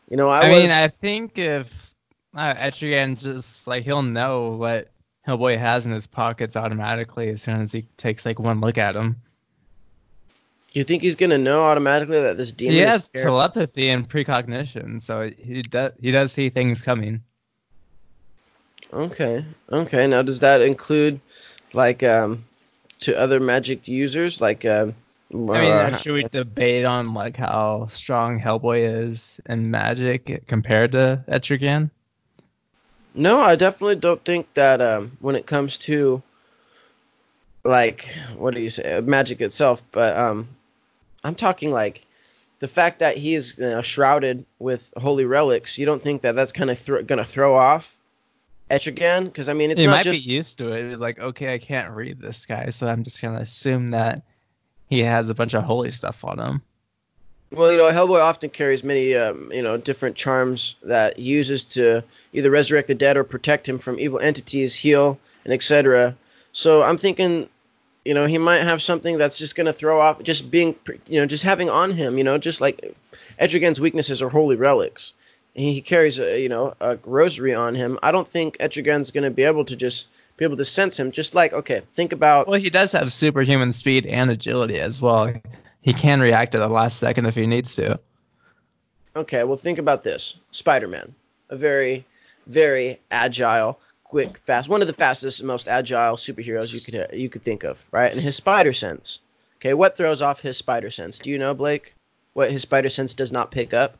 [0.09, 0.61] you know, I, I was...
[0.61, 1.93] mean, I think if
[2.35, 4.89] uh, Etrigan just like he'll know what
[5.27, 8.95] Hellboy has in his pockets automatically as soon as he takes like one look at
[8.95, 9.15] him.
[10.73, 12.75] You think he's gonna know automatically that this demon?
[12.75, 17.21] He has telepathy and precognition, so he does he does see things coming.
[18.91, 19.45] Okay.
[19.71, 20.07] Okay.
[20.07, 21.21] Now, does that include
[21.73, 22.43] like um
[22.99, 24.41] to other magic users?
[24.41, 24.95] Like, um,
[25.31, 30.91] I mean, uh, should we debate on like how strong Hellboy is in magic compared
[30.93, 31.91] to Etrigan?
[33.15, 36.21] No, I definitely don't think that um when it comes to
[37.63, 40.47] like what do you say magic itself, but um
[41.23, 42.05] I'm talking like
[42.59, 45.77] the fact that he is you know, shrouded with holy relics.
[45.77, 47.97] You don't think that that's kind of thro- gonna throw off
[48.71, 49.25] Etrigan?
[49.25, 50.99] Because I mean, it's he not might just be used to it.
[50.99, 54.23] Like, okay, I can't read this guy, so I'm just gonna assume that
[54.89, 56.61] he has a bunch of holy stuff on him.
[57.53, 61.63] Well, you know, Hellboy often carries many, um, you know, different charms that he uses
[61.65, 66.15] to either resurrect the dead or protect him from evil entities, heal, and etc.
[66.51, 67.47] So I'm thinking,
[68.05, 70.75] you know, he might have something that's just going to throw off, just being,
[71.07, 72.95] you know, just having on him, you know, just like
[73.39, 75.13] Etrigan's weaknesses are holy relics.
[75.53, 77.99] He carries, a, you know, a rosary on him.
[78.01, 81.11] I don't think Etrigan's going to be able to just be able to sense him.
[81.11, 85.31] Just like, okay, think about Well, he does have superhuman speed and agility as well.
[85.83, 87.99] He can react at the last second if he needs to.
[89.15, 91.13] Okay, well, think about this Spider Man,
[91.49, 92.05] a very,
[92.47, 97.29] very agile, quick, fast, one of the fastest and most agile superheroes you could you
[97.29, 98.11] could think of, right?
[98.11, 99.19] And his spider sense.
[99.57, 101.19] Okay, what throws off his spider sense?
[101.19, 101.95] Do you know, Blake?
[102.33, 103.97] What his spider sense does not pick up?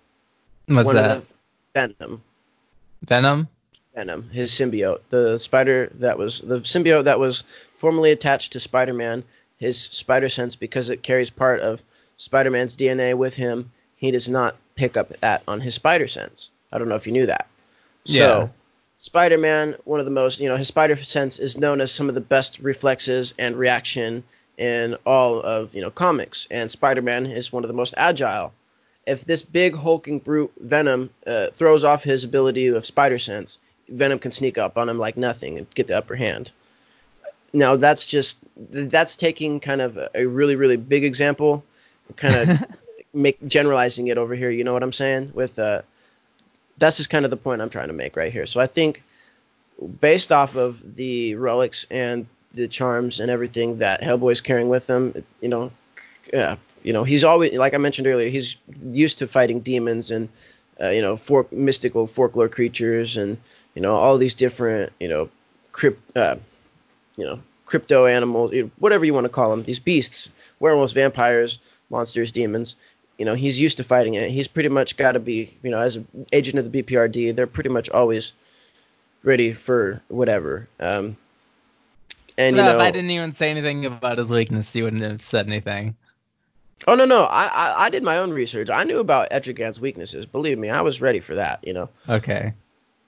[0.67, 1.24] What's one that?
[1.74, 2.24] venom.
[3.04, 3.48] Venom?
[3.93, 7.43] Venom, his symbiote, the spider that was the symbiote that was
[7.76, 9.24] formerly attached to Spider-Man.
[9.63, 11.82] His spider sense, because it carries part of
[12.17, 16.52] Spider-Man's DNA with him, he does not pick up that on his spider sense.
[16.71, 17.47] I don't know if you knew that.
[18.06, 18.19] Yeah.
[18.19, 18.49] So,
[18.95, 22.15] Spider-Man, one of the most, you know, his spider sense is known as some of
[22.15, 24.23] the best reflexes and reaction
[24.58, 28.54] in all of you know comics, and Spider-Man is one of the most agile
[29.06, 34.19] if this big hulking brute Venom uh, throws off his ability of spider sense, Venom
[34.19, 36.52] can sneak up on him like nothing and get the upper hand.
[37.53, 41.63] Now that's just that's taking kind of a really really big example,
[42.15, 42.65] kind of
[43.13, 44.49] make generalizing it over here.
[44.49, 45.31] You know what I'm saying?
[45.33, 45.83] With uh,
[46.77, 48.45] that's just kind of the point I'm trying to make right here.
[48.45, 49.03] So I think
[50.01, 55.23] based off of the relics and the charms and everything that Hellboy's carrying with him,
[55.41, 55.71] you know,
[56.31, 58.57] yeah, you know, he's always like I mentioned earlier, he's
[58.91, 60.29] used to fighting demons and
[60.81, 63.37] uh, you know, folk, mystical folklore creatures and
[63.75, 65.29] you know all these different you know,
[65.71, 66.35] crypt, uh,
[67.17, 72.32] you know, crypto animals, whatever you want to call them, these beasts, werewolves, vampires, monsters,
[72.32, 72.76] demons.
[73.17, 74.32] You know, he's used to fighting it.
[74.32, 77.47] He's pretty much got to be, you know, as an agent of the BPRD, they're
[77.47, 78.34] pretty much always
[79.23, 80.67] ready for whatever.
[80.80, 81.15] Um,
[82.38, 85.04] and so you know, if I didn't even say anything about his weakness, you wouldn't
[85.04, 85.95] have said anything.
[86.86, 88.69] Oh no no I, I I did my own research.
[88.69, 90.26] I knew about Etrigan's weaknesses.
[90.26, 91.60] Believe me, I was ready for that.
[91.65, 92.54] You know, Okay.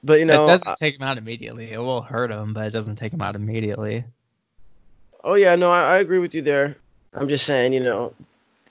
[0.06, 1.72] But you know, it doesn't uh, take him out immediately.
[1.72, 4.06] It will hurt him, but it doesn't take him out immediately.
[5.24, 6.78] oh yeah, no, I, I agree with you there.
[7.14, 8.14] I'm just saying, you know,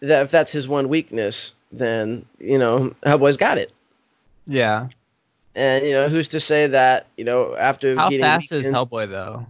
[0.00, 3.72] that if that's his one weakness, then you know, Hellboy's got it.
[4.46, 4.88] Yeah.
[5.56, 9.46] And you know, who's to say that you know after How fast is Hellboy though?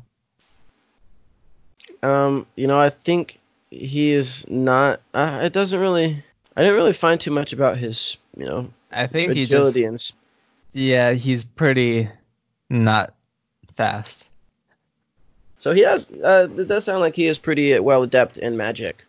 [2.03, 3.39] Um, you know, I think
[3.71, 5.01] he is not.
[5.13, 6.23] Uh, it doesn't really.
[6.57, 9.85] I didn't really find too much about his, you know, I think he just agility
[9.85, 10.13] and.
[10.75, 12.09] Yeah, he's pretty
[12.69, 13.15] not
[13.77, 14.29] fast.
[15.59, 16.11] So he has.
[16.11, 19.05] Uh, it does sound like he is pretty well adept in magic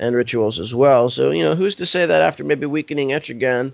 [0.00, 1.08] and rituals as well.
[1.08, 3.72] So you know, who's to say that after maybe weakening Etrigan,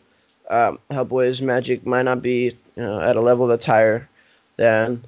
[0.50, 4.08] um, Hellboy's magic might not be you know, at a level that's higher
[4.56, 5.04] than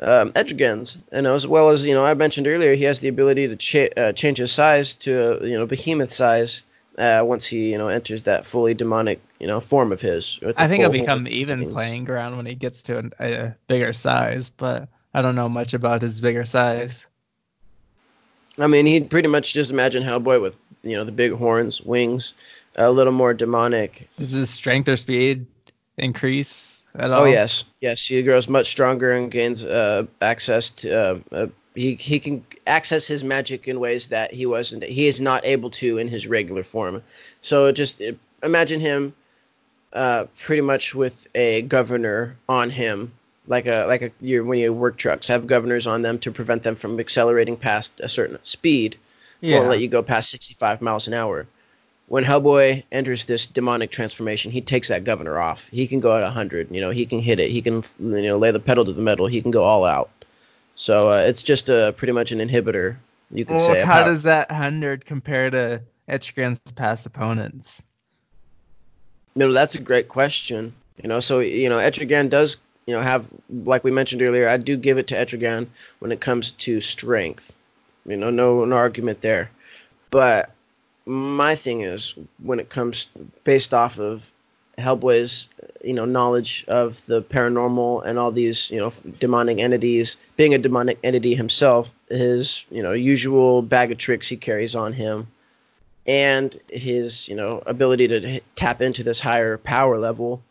[0.00, 0.98] um, Etrigan's.
[1.10, 4.00] And as well as you know, I mentioned earlier, he has the ability to cha-
[4.00, 6.62] uh, change his size to you know behemoth size
[6.98, 10.38] uh, once he you know enters that fully demonic you know form of his.
[10.56, 11.72] I think it'll become even things.
[11.72, 15.74] playing ground when he gets to an, a bigger size, but I don't know much
[15.74, 17.06] about his bigger size.
[18.58, 22.34] I mean, he'd pretty much just imagine Hellboy with you know the big horns, wings,
[22.76, 24.08] a little more demonic.
[24.18, 25.46] Does his strength or speed
[25.98, 27.22] increase at all?
[27.22, 30.98] Oh yes, yes, he grows much stronger and gains uh, access to.
[30.98, 34.82] Uh, uh, he he can access his magic in ways that he wasn't.
[34.82, 37.02] He is not able to in his regular form.
[37.40, 39.14] So just uh, imagine him,
[39.92, 43.12] uh, pretty much with a governor on him,
[43.46, 46.62] like a like a you when you work trucks have governors on them to prevent
[46.64, 48.96] them from accelerating past a certain speed.
[49.40, 49.58] Yeah.
[49.58, 51.46] won't let you go past 65 miles an hour.
[52.08, 55.66] When Hellboy enters this demonic transformation, he takes that governor off.
[55.72, 56.68] He can go at 100.
[56.70, 57.50] You know, he can hit it.
[57.50, 59.26] He can you know lay the pedal to the metal.
[59.26, 60.10] He can go all out.
[60.76, 62.96] So uh, it's just a pretty much an inhibitor,
[63.30, 63.82] you could Well, say.
[63.82, 67.82] how does that hundred compare to Etrigan's past opponents?
[69.34, 70.72] You know, that's a great question.
[71.02, 73.26] You know, so you know, Etrigan does you know have
[73.64, 74.48] like we mentioned earlier.
[74.48, 75.66] I do give it to Etrigan
[75.98, 77.54] when it comes to strength.
[78.04, 79.50] You know, no, no argument there.
[80.10, 80.50] But
[81.06, 83.08] my thing is when it comes
[83.44, 84.30] based off of
[84.78, 85.48] Hellboy's
[85.82, 90.58] you know knowledge of the paranormal and all these you know demonic entities, being a
[90.58, 95.26] demonic entity himself, his you know usual bag of tricks he carries on him,
[96.06, 100.42] and his you know ability to tap into this higher power level.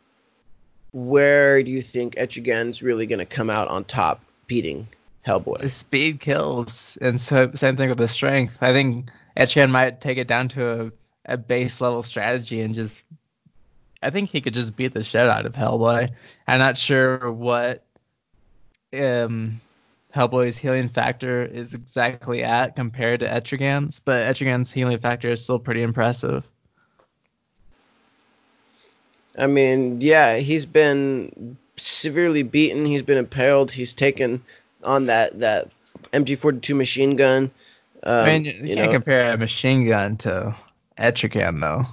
[0.92, 4.88] Where do you think Etrigan's really going to come out on top, beating
[5.28, 5.60] Hellboy?
[5.60, 8.58] The speed kills, and so same thing with the strength.
[8.62, 10.92] I think Etrigan might take it down to a,
[11.34, 13.04] a base level strategy and just
[14.06, 16.10] I think he could just beat the shit out of Hellboy.
[16.48, 17.84] I'm not sure what
[18.94, 19.60] um,
[20.16, 25.60] Hellboy's healing factor is exactly at compared to Etrigan's, but Etrigan's healing factor is still
[25.60, 26.46] pretty impressive.
[29.38, 32.86] I mean, yeah, he's been severely beaten.
[32.86, 33.72] He's been impaled.
[33.72, 34.42] He's taken
[34.84, 35.70] on that that
[36.14, 37.52] MG42 machine gun.
[38.04, 38.94] Um, I mean, you, you can't know.
[38.94, 40.56] compare a machine gun to
[40.98, 41.84] Etrigan, though.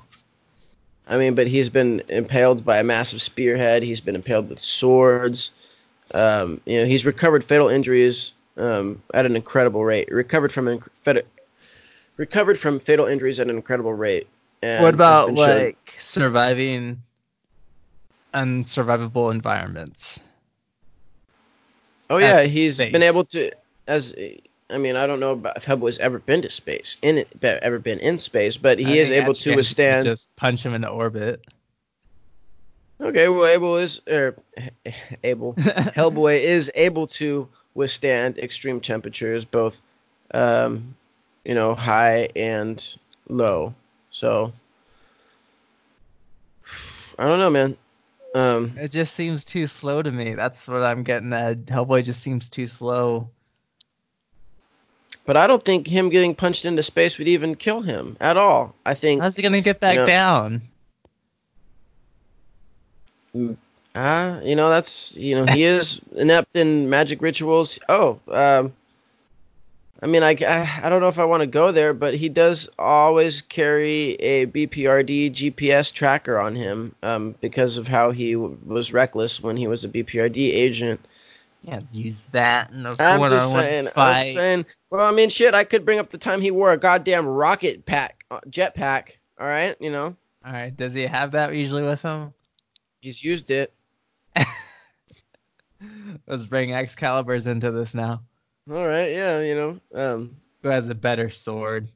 [1.12, 3.82] I mean, but he's been impaled by a massive spearhead.
[3.82, 5.50] He's been impaled with swords.
[6.14, 10.10] Um, you know, he's recovered fatal injuries um, at an incredible rate.
[10.10, 11.22] Recovered from inc-
[12.16, 14.26] recovered from fatal injuries at an incredible rate.
[14.60, 17.02] what about like surviving
[18.32, 20.18] unsurvivable environments?
[22.08, 22.90] Oh yeah, he's space.
[22.90, 23.50] been able to
[23.86, 24.14] as
[24.72, 27.78] I mean, I don't know if Hubble has ever been to space, in it, ever
[27.78, 30.06] been in space, but he I is able to withstand.
[30.06, 31.40] Just punch him into orbit.
[33.00, 34.36] Okay, well, Abel is or
[35.24, 39.82] Abel Hellboy is able to withstand extreme temperatures, both,
[40.34, 40.94] um,
[41.44, 42.96] you know, high and
[43.28, 43.74] low.
[44.10, 44.52] So
[47.18, 47.76] I don't know, man.
[48.34, 50.34] Um, it just seems too slow to me.
[50.34, 51.66] That's what I'm getting at.
[51.66, 53.28] Hellboy just seems too slow.
[55.24, 58.74] But I don't think him getting punched into space would even kill him at all.
[58.84, 59.22] I think.
[59.22, 60.62] How's he gonna get back you know, down?
[63.94, 67.78] Ah, uh, you know that's you know he is inept in magic rituals.
[67.88, 68.72] Oh, um,
[70.02, 72.28] I mean, I, I, I don't know if I want to go there, but he
[72.28, 78.58] does always carry a BPRD GPS tracker on him um, because of how he w-
[78.66, 81.00] was reckless when he was a BPRD agent.
[81.62, 83.86] Yeah, use that in a I'm just saying.
[83.88, 84.28] Fight.
[84.28, 84.66] I'm saying.
[84.90, 85.54] Well, I mean, shit.
[85.54, 89.18] I could bring up the time he wore a goddamn rocket pack, uh, jet pack.
[89.38, 90.16] All right, you know.
[90.44, 90.76] All right.
[90.76, 92.32] Does he have that usually with him?
[93.00, 93.72] He's used it.
[96.26, 98.22] Let's bring Excaliburs into this now.
[98.70, 99.12] All right.
[99.12, 99.40] Yeah.
[99.40, 99.80] You know.
[99.94, 100.36] Um.
[100.62, 101.88] Who has a better sword?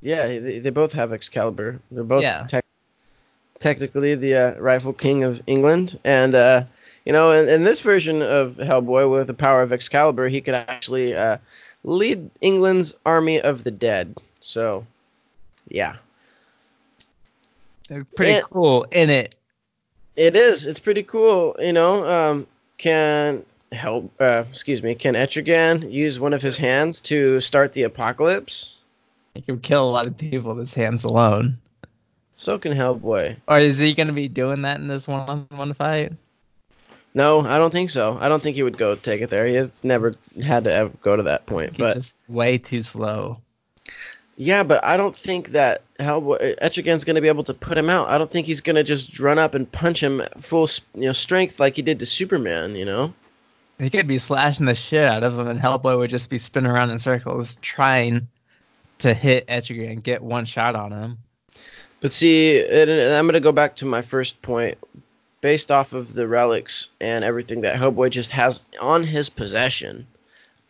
[0.00, 1.80] Yeah, they, they both have Excalibur.
[1.90, 2.46] They're both yeah.
[2.46, 2.60] Te-
[3.58, 6.64] technically the uh, rifle king of England, and uh,
[7.08, 10.52] you know, in, in, this version of Hellboy, with the power of Excalibur, he could
[10.52, 11.38] actually uh,
[11.82, 14.14] lead England's army of the dead.
[14.40, 14.86] So,
[15.68, 15.96] yeah,
[17.88, 19.36] they're pretty and cool in it.
[20.16, 20.66] It is.
[20.66, 21.56] It's pretty cool.
[21.58, 23.42] You know, um, can
[23.72, 24.12] help.
[24.20, 24.94] Uh, excuse me.
[24.94, 28.76] Can Etrigan use one of his hands to start the apocalypse?
[29.34, 31.56] He can kill a lot of people with his hands alone.
[32.34, 33.38] So can Hellboy.
[33.48, 36.12] Or is he going to be doing that in this one-on-one fight?
[37.18, 38.16] No, I don't think so.
[38.20, 39.44] I don't think he would go take it there.
[39.44, 41.70] He has never had to ever go to that point.
[41.70, 43.40] He's but just way too slow.
[44.36, 47.76] Yeah, but I don't think that Hellboy uh, Etrigan's going to be able to put
[47.76, 48.08] him out.
[48.08, 51.12] I don't think he's going to just run up and punch him full you know
[51.12, 52.76] strength like he did to Superman.
[52.76, 53.12] You know.
[53.80, 56.70] He could be slashing the shit out of him, and Hellboy would just be spinning
[56.70, 58.28] around in circles trying
[58.98, 61.18] to hit Etrigan and get one shot on him.
[62.00, 64.78] But see, I'm going to go back to my first point
[65.40, 70.06] based off of the relics and everything that Hellboy just has on his possession,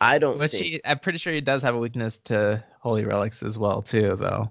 [0.01, 0.65] I don't Which think.
[0.65, 4.15] He, I'm pretty sure he does have a weakness to holy relics as well, too,
[4.15, 4.49] though.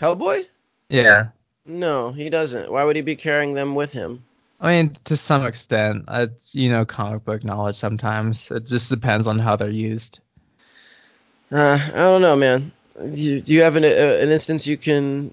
[0.00, 0.46] Hellboy?
[0.88, 1.28] Yeah.
[1.66, 2.70] No, he doesn't.
[2.70, 4.24] Why would he be carrying them with him?
[4.60, 7.76] I mean, to some extent, it's you know comic book knowledge.
[7.76, 10.20] Sometimes it just depends on how they're used.
[11.52, 12.72] Uh, I don't know, man.
[12.98, 15.32] Do you, do you have an, uh, an instance you can?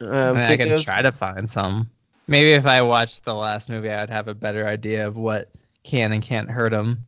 [0.00, 0.82] Um, I, mean, I can of?
[0.82, 1.90] try to find some.
[2.28, 5.48] Maybe if I watched the last movie, I'd have a better idea of what
[5.82, 7.06] can and can't hurt him.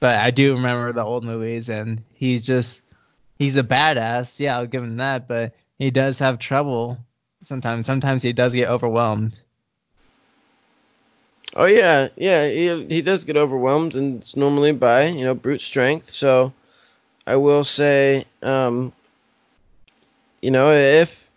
[0.00, 2.82] But I do remember the old movies, and he's just
[3.38, 4.40] he's a badass.
[4.40, 5.28] Yeah, I'll give him that.
[5.28, 6.98] But he does have trouble
[7.42, 7.86] sometimes.
[7.86, 9.40] Sometimes he does get overwhelmed.
[11.54, 12.48] Oh yeah, yeah.
[12.48, 16.10] He he does get overwhelmed, and it's normally by you know brute strength.
[16.10, 16.52] So
[17.28, 18.92] I will say, um,
[20.42, 21.27] you know, if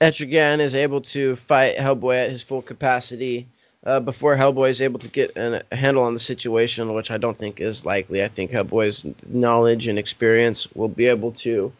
[0.00, 3.46] Etrigan is able to fight Hellboy at his full capacity
[3.84, 7.16] uh, before Hellboy is able to get an, a handle on the situation, which I
[7.16, 8.22] don't think is likely.
[8.22, 11.72] I think Hellboy's knowledge and experience will be able to,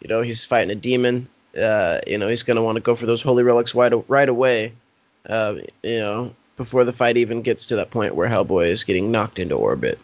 [0.00, 1.28] you know, he's fighting a demon.
[1.56, 4.28] Uh, you know, he's going to want to go for those holy relics right, right
[4.28, 4.72] away.
[5.28, 9.10] Uh, you know, before the fight even gets to that point where Hellboy is getting
[9.10, 9.98] knocked into orbit.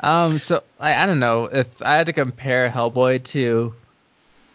[0.00, 3.74] Um, so I, I don't know if I had to compare Hellboy to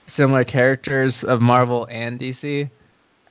[0.09, 2.69] similar characters of Marvel and DC.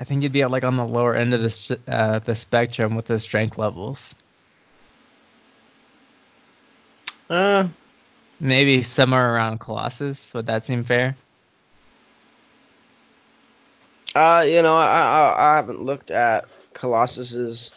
[0.00, 2.94] I think you'd be at like on the lower end of the uh, the spectrum
[2.94, 4.14] with the strength levels.
[7.28, 7.68] Uh,
[8.40, 10.32] maybe somewhere around Colossus.
[10.34, 11.16] Would that seem fair?
[14.14, 17.70] Uh, you know, I, I I haven't looked at Colossus's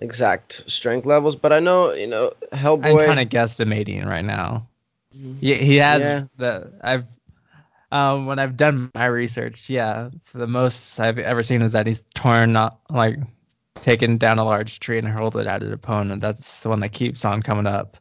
[0.00, 3.00] exact strength levels, but I know you know Hellboy.
[3.00, 4.66] I'm kind of guesstimating right now.
[5.16, 5.38] Mm-hmm.
[5.40, 6.24] He he has yeah.
[6.36, 7.06] the I've
[7.92, 12.02] um when I've done my research, yeah, the most I've ever seen is that he's
[12.14, 13.18] torn not like
[13.74, 16.20] taken down a large tree and hurled it at an opponent.
[16.20, 17.96] That's the one that keeps on coming up.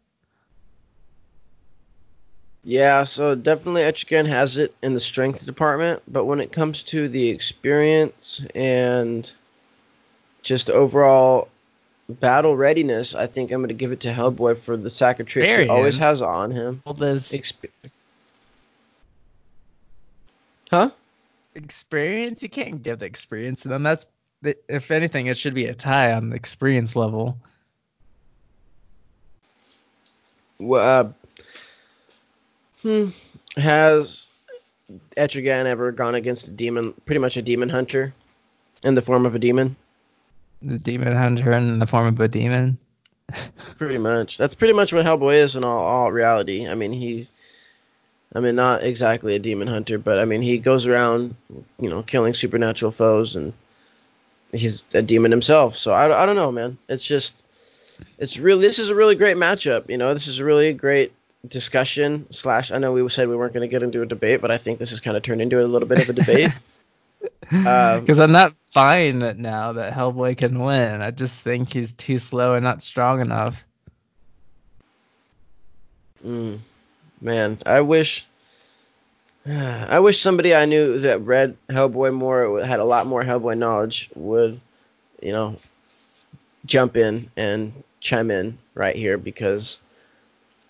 [2.63, 7.07] Yeah, so definitely Etrigan has it in the strength department, but when it comes to
[7.07, 9.31] the experience and
[10.43, 11.47] just overall
[12.09, 15.27] battle readiness, I think I'm going to give it to Hellboy for the sack of
[15.27, 16.81] tricks he always has on him.
[16.85, 17.69] All this Exper-
[20.69, 20.91] huh?
[21.55, 22.43] Experience?
[22.43, 23.83] You can't give the experience to them.
[23.83, 24.05] That's
[24.69, 27.37] if anything, it should be a tie on the experience level.
[30.59, 31.43] Well, uh,
[32.81, 33.09] hmm,
[33.59, 34.27] has
[35.17, 36.93] Etrigan ever gone against a demon?
[37.05, 38.13] Pretty much a demon hunter,
[38.83, 39.75] in the form of a demon
[40.61, 42.77] the demon hunter in the form of a demon.
[43.77, 44.37] pretty much.
[44.37, 46.67] That's pretty much what Hellboy is in all, all reality.
[46.67, 47.31] I mean, he's,
[48.35, 51.35] I mean, not exactly a demon hunter, but I mean, he goes around,
[51.79, 53.53] you know, killing supernatural foes, and
[54.51, 55.77] he's a demon himself.
[55.77, 56.77] So I, I don't know, man.
[56.89, 57.43] It's just,
[58.19, 59.89] it's really, this is a really great matchup.
[59.89, 61.13] You know, this is a really great
[61.47, 62.71] discussion slash.
[62.71, 64.79] I know we said we weren't going to get into a debate, but I think
[64.79, 66.51] this has kind of turned into a little bit of a debate.
[67.49, 71.01] Because um, I'm not buying it now that Hellboy can win.
[71.01, 73.63] I just think he's too slow and not strong enough.
[76.25, 76.59] Mm,
[77.21, 78.25] man, I wish.
[79.45, 84.09] I wish somebody I knew that read Hellboy more, had a lot more Hellboy knowledge,
[84.15, 84.59] would,
[85.21, 85.57] you know,
[86.65, 89.79] jump in and chime in right here because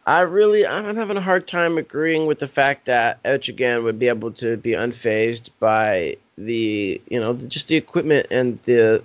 [0.06, 4.08] I really I'm having a hard time agreeing with the fact that Etrigan would be
[4.08, 9.04] able to be unfazed by the you know just the equipment and the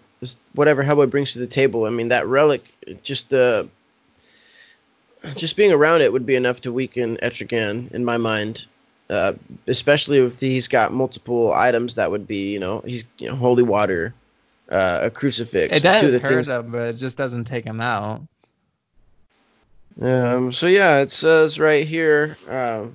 [0.54, 1.86] whatever Hellboy brings to the table.
[1.86, 2.72] I mean that relic,
[3.02, 3.68] just the
[5.36, 8.66] just being around it would be enough to weaken Etrigan in my mind.
[9.10, 9.34] Uh,
[9.66, 13.62] especially if he's got multiple items that would be you know he's you know holy
[13.62, 14.14] water,
[14.70, 15.76] uh, a crucifix.
[15.76, 16.48] It does hurt things.
[16.48, 18.22] him, but it just doesn't take him out.
[20.00, 22.86] Um, so yeah, it says right here, uh,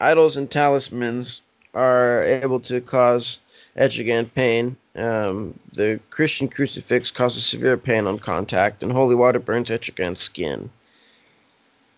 [0.00, 3.38] idols and talismans are able to cause
[3.76, 4.76] Etrigan pain.
[4.96, 10.70] Um, the Christian crucifix causes severe pain on contact, and holy water burns Etrigan's skin.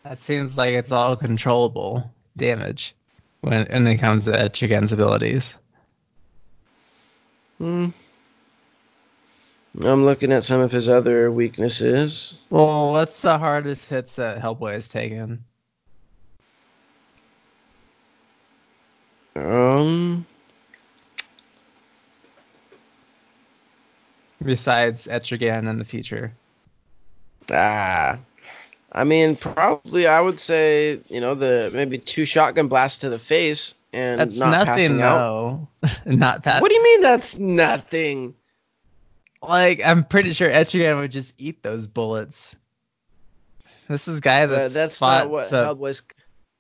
[0.09, 2.95] That seems like it's all controllable damage
[3.41, 5.59] when, when it comes to Etrigan's abilities.
[7.59, 7.89] Hmm.
[9.83, 12.39] I'm looking at some of his other weaknesses.
[12.51, 15.43] Well, what's the hardest hits that Hellboy has taken?
[19.35, 20.25] Um.
[24.45, 26.33] Besides Etrigan in the future.
[27.51, 28.21] Ah.
[28.97, 33.19] I mean, probably I would say, you know, the maybe two shotgun blasts to the
[33.19, 35.69] face and that's not nothing, passing though.
[36.07, 36.63] not that.
[36.63, 38.35] What do you mean that's nothing?
[39.43, 42.57] Like, I'm pretty sure Etrigan would just eat those bullets.
[43.89, 46.03] This is guy that's, uh, that's fought not what so, Hellboy's.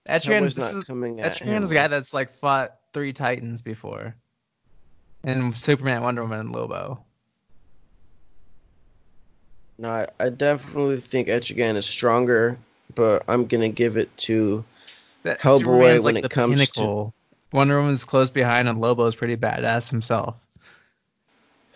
[0.06, 3.62] Etrigan, Hellboy's this not is, coming at Etrigan's a guy that's like fought three Titans
[3.62, 4.14] before,
[5.24, 7.02] and Superman, Wonder Woman, and Lobo.
[9.78, 12.56] No, I, definitely think Etrigan is stronger,
[12.94, 14.64] but I'm gonna give it to
[15.22, 17.14] that, Hellboy when like it comes pinnacle.
[17.50, 20.34] to Wonder Woman's close behind, and Lobo's pretty badass himself.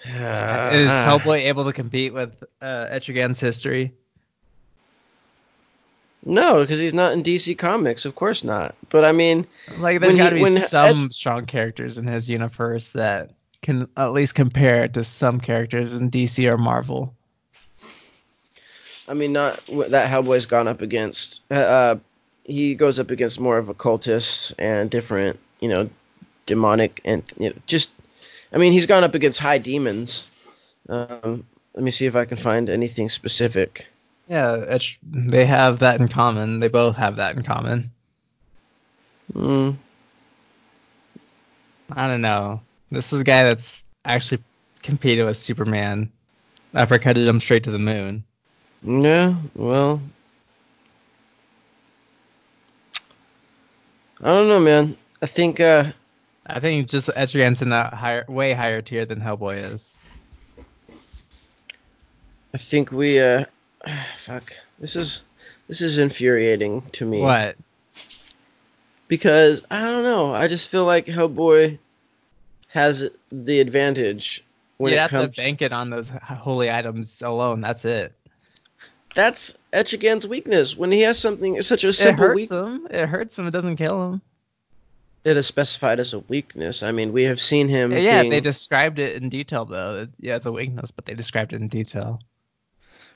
[0.07, 0.11] Uh,
[0.73, 3.93] Is Hellboy able to compete with uh, Etrigan's history?
[6.25, 8.05] No, because he's not in DC Comics.
[8.05, 8.75] Of course not.
[8.91, 9.47] But I mean,
[9.79, 13.31] like, there's got to be some Et- strong characters in his universe that
[13.63, 17.15] can at least compare it to some characters in DC or Marvel.
[19.09, 21.43] I mean, not that Hellboy's gone up against.
[21.51, 21.97] Uh,
[22.45, 25.89] he goes up against more of occultists and different, you know,
[26.47, 27.93] demonic and you know, just.
[28.53, 30.27] I mean, he's gone up against high demons.
[30.89, 33.87] Um, let me see if I can find anything specific.
[34.29, 36.59] Yeah, it's, they have that in common.
[36.59, 37.91] They both have that in common.
[39.35, 39.77] Mm,
[41.93, 42.61] I don't know.
[42.91, 44.43] This is a guy that's actually
[44.83, 46.11] competed with Superman.
[46.75, 48.25] Uppercutted him straight to the moon.
[48.83, 50.01] Yeah, well.
[54.23, 54.97] I don't know, man.
[55.23, 55.93] I think uh,
[56.47, 59.95] I think just Etrigan's in a higher, way higher tier than Hellboy is.
[62.53, 63.45] I think we uh,
[64.19, 64.53] fuck.
[64.79, 65.23] This is
[65.69, 67.21] this is infuriating to me.
[67.21, 67.57] What?
[69.11, 70.33] because I don't know.
[70.35, 71.79] I just feel like Hellboy
[72.69, 74.43] has the advantage
[74.79, 75.35] when you it have comes.
[75.35, 77.61] to bank it on those holy items alone.
[77.61, 78.15] That's it.
[79.15, 80.77] That's Etrigan's weakness.
[80.77, 82.87] When he has something such a simple It hurts weak, him.
[82.91, 83.47] It hurts him.
[83.47, 84.23] It doesn't kill him.
[85.25, 86.83] it is specified as a weakness.
[86.83, 87.93] I mean, we have seen him.
[87.93, 90.07] Yeah, being, they described it in detail though.
[90.21, 92.21] Yeah, it's a weakness, but they described it in detail.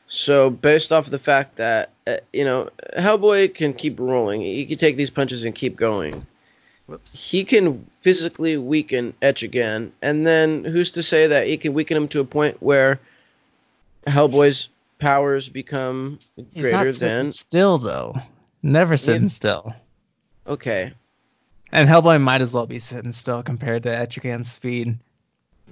[0.07, 2.68] So based off of the fact that uh, you know
[2.99, 6.26] Hellboy can keep rolling, he can take these punches and keep going.
[6.86, 7.30] Whoops.
[7.30, 12.09] He can physically weaken Etrigan, and then who's to say that he can weaken him
[12.09, 13.01] to a point where
[14.07, 14.68] Hellboy's
[15.05, 18.14] powers become He's greater not than still though.
[18.62, 19.28] Never sitting Yeah.
[19.28, 19.74] still.
[20.46, 20.92] okay.
[21.72, 24.96] And Hellboy might as well be sitting still compared to Etrigan's speed.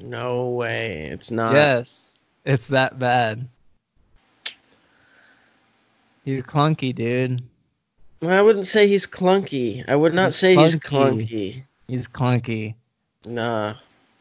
[0.00, 1.52] No way, it's not.
[1.52, 3.46] yes, it's that bad.
[6.24, 7.42] He's clunky, dude.
[8.26, 9.84] I wouldn't say he's clunky.
[9.88, 11.26] I would not He's say he's clunky.
[11.28, 11.62] clunky.
[11.88, 12.74] He's clunky.
[13.26, 13.74] Nah,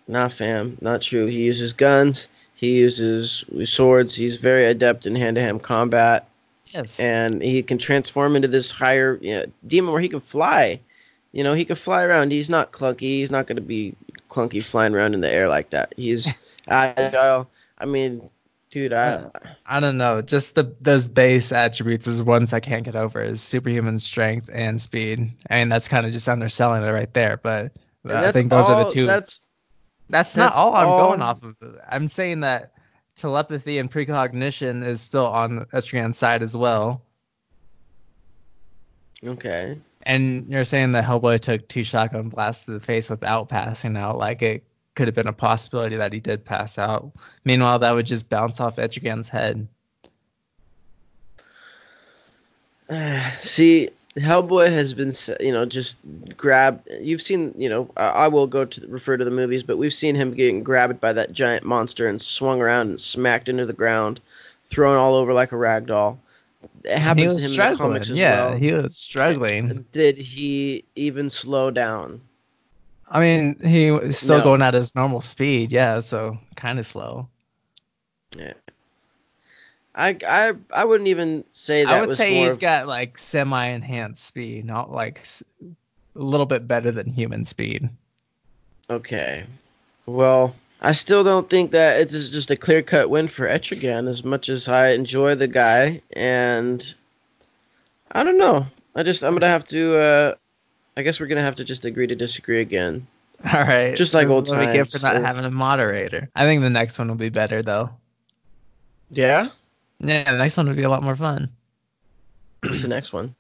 [0.07, 1.26] nah, fam, not true.
[1.28, 2.28] He uses guns.
[2.62, 4.16] He uses swords.
[4.16, 6.28] He's very adept in hand-to-hand combat.
[6.68, 7.01] Yes.
[7.01, 10.80] and he can transform into this higher you know, demon where he can fly.
[11.34, 12.32] You know, he can fly around.
[12.32, 13.01] He's not clunky.
[13.20, 13.93] He's not going to be
[14.30, 15.93] clunky flying around in the air like that.
[15.97, 16.32] He's
[16.70, 17.49] agile.
[17.80, 18.30] I mean,
[18.70, 19.26] dude, I
[19.66, 20.22] I don't know.
[20.22, 24.80] Just the those base attributes is ones I can't get over is superhuman strength and
[24.80, 25.30] speed.
[25.49, 27.38] I mean, that's kind of just underselling it right there.
[27.43, 27.74] But
[28.05, 29.07] I think those are the two.
[29.07, 29.41] That's
[30.12, 31.55] That's not That's all I'm going off of.
[31.89, 32.74] I'm saying that
[33.16, 37.01] telepathy and precognition is still on Etrigan's side as well.
[39.26, 39.80] okay.
[40.03, 44.18] And you're saying that Hellboy took two shotgun blasts to the face without passing out,
[44.18, 44.64] like it
[44.95, 47.12] could have been a possibility that he did pass out.
[47.45, 49.68] Meanwhile, that would just bounce off Etrigan's head.
[53.39, 55.95] See, Hellboy has been, you know, just
[56.36, 56.88] grabbed.
[56.99, 60.16] You've seen, you know, I, will go to refer to the movies, but we've seen
[60.16, 64.20] him getting grabbed by that giant monster and swung around and smacked into the ground,
[64.66, 66.20] thrown all over like a rag doll.
[66.84, 68.57] It happens to him in the comics as yeah, well.
[68.57, 69.86] he was struggling.
[69.93, 72.20] Did he even slow down?
[73.09, 74.43] I mean, he was still No.
[74.43, 75.72] going at his normal speed.
[75.72, 77.30] Yeah, so kind of slow.
[78.38, 78.53] Yeah.
[79.94, 82.88] I, I I wouldn't even say that I would was say more he's of- got
[82.88, 85.26] like semi-enhanced speed, not like
[85.62, 85.66] a
[86.16, 87.89] little bit better than human speed.
[88.89, 89.46] okay.
[90.08, 94.24] Well, I still don't think that it's just a clear cut win for Etrigan as
[94.24, 96.94] much as I enjoy the guy and
[98.14, 98.66] I don't know.
[98.96, 100.36] I just I'm gonna have to uh
[100.98, 103.06] I guess we're gonna have to just agree to disagree again.
[103.54, 106.30] All right, Just like This old is what we get for not having a moderator.
[106.36, 107.89] I think the next one will be better though.
[109.12, 109.50] Yeah?
[110.04, 111.49] Yeah, the next one would be a lot more fun.
[112.62, 113.36] What's the next one?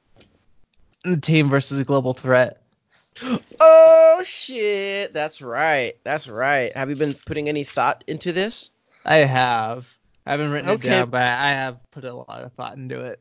[1.03, 2.61] The team versus a global threat.
[3.59, 5.13] Oh shit.
[5.13, 5.95] That's right.
[6.03, 6.75] That's right.
[6.77, 8.69] Have you been putting any thought into this?
[9.03, 9.97] I have.
[10.27, 10.87] I haven't written Okay.
[10.87, 13.19] it down, but I have put a lot of thought into it.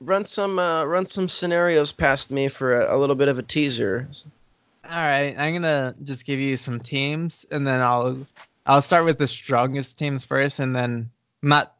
[0.00, 3.42] Run some uh run some scenarios past me for a, a little bit of a
[3.42, 4.08] teaser.
[4.88, 8.26] All right, I'm gonna just give you some teams, and then I'll
[8.66, 11.08] I'll start with the strongest teams first, and then
[11.42, 11.74] not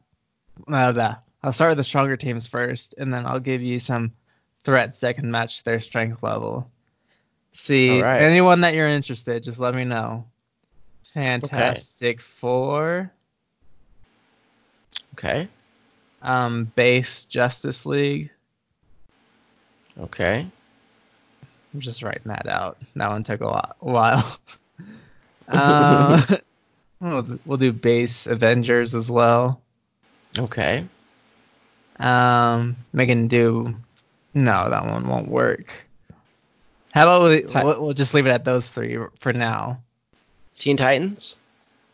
[0.67, 4.11] no that I'll start with the stronger teams first, and then I'll give you some
[4.63, 6.69] threats that can match their strength level.
[7.53, 8.21] See right.
[8.21, 10.25] anyone that you're interested, just let me know.
[11.13, 13.11] Fantastic Four,
[15.13, 15.47] Okay.
[16.21, 18.31] um, Base Justice League.
[19.99, 20.47] Okay.
[21.73, 22.77] I'm just writing that out.
[22.95, 24.39] That one took a lot, a while.
[25.49, 26.23] um,
[27.01, 29.61] we'll, we'll do base Avengers as well.
[30.37, 30.85] Okay.
[31.99, 33.75] Um, we can do.
[34.33, 35.85] No, that one won't work.
[36.93, 39.79] How about we, Ti- we'll, we'll just leave it at those three for now.
[40.55, 41.37] Teen Titans.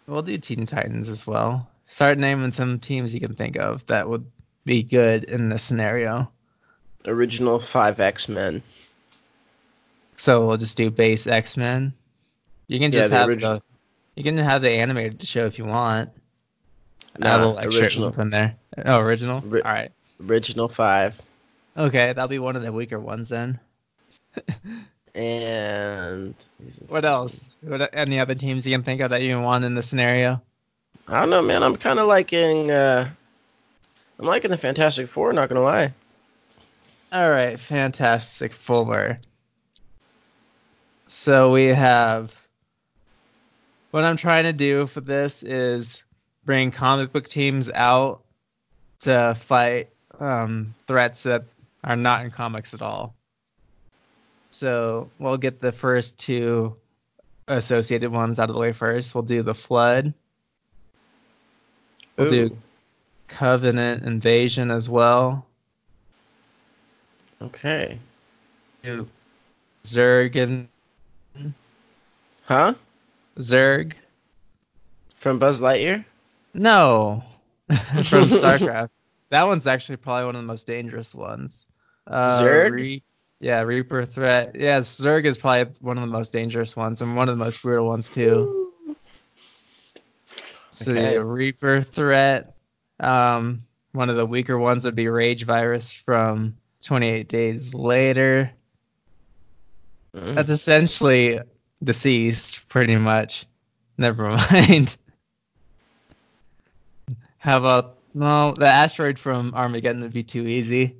[0.07, 1.67] We'll do Teen Titans as well.
[1.87, 4.25] Start naming some teams you can think of that would
[4.65, 6.29] be good in this scenario.
[7.05, 8.61] Original five X Men.
[10.17, 11.93] So we'll just do base X Men.
[12.67, 13.61] You can Yeah, just the have original- the
[14.15, 16.09] you can have the animated show if you want.
[17.19, 18.21] Nah, Add a little extra original.
[18.21, 18.55] in there.
[18.85, 19.41] Oh, original.
[19.41, 19.91] Ri- All right.
[20.25, 21.19] Original five.
[21.75, 23.59] Okay, that'll be one of the weaker ones then.
[25.15, 26.35] And
[26.89, 27.51] What else?
[27.61, 30.39] What any other teams you can think of that you want in the scenario?
[31.07, 31.63] I don't know, man.
[31.63, 32.69] I'm kind of liking.
[32.69, 33.09] Uh,
[34.19, 35.33] I'm liking the Fantastic Four.
[35.33, 35.91] Not gonna lie.
[37.11, 39.17] All right, Fantastic Four.
[41.07, 42.35] So we have.
[43.89, 46.03] What I'm trying to do for this is
[46.47, 48.23] bring comic book teams out
[49.01, 49.89] to fight
[50.19, 51.43] um, threats that
[51.83, 53.13] are not in comics at all.
[54.49, 56.75] So we'll get the first two
[57.49, 59.13] associated ones out of the way first.
[59.13, 60.13] We'll do the Flood.
[62.15, 62.57] We'll Ooh, do
[63.27, 65.45] Covenant Invasion as well.
[67.41, 67.99] Okay.
[68.83, 69.07] Do
[69.83, 71.53] Zerg and
[72.45, 72.73] Huh?
[73.37, 73.93] Zerg.
[75.13, 76.05] From Buzz Lightyear?
[76.57, 77.23] No,
[77.69, 78.89] from StarCraft.
[79.29, 81.65] That one's actually probably one of the most dangerous ones.
[82.07, 82.71] Uh, Zerg?
[82.71, 83.03] Re-
[83.39, 84.55] yeah, Reaper threat.
[84.55, 87.61] Yeah, Zerg is probably one of the most dangerous ones and one of the most
[87.61, 88.71] brutal ones too.
[90.71, 91.15] So Okay.
[91.15, 92.55] the Reaper threat.
[92.99, 98.51] Um, one of the weaker ones would be Rage Virus from 28 Days Later.
[100.15, 100.35] Mm.
[100.35, 101.39] That's essentially
[101.83, 103.45] deceased, pretty much.
[103.97, 104.97] Never mind.
[107.39, 108.53] How about no?
[108.53, 110.95] The asteroid from Armageddon would be too easy.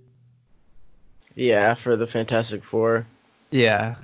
[1.36, 3.06] Yeah, for the Fantastic Four.
[3.52, 3.96] Yeah,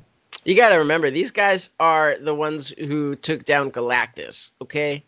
[0.46, 4.52] You gotta remember, these guys are the ones who took down Galactus.
[4.62, 5.04] Okay.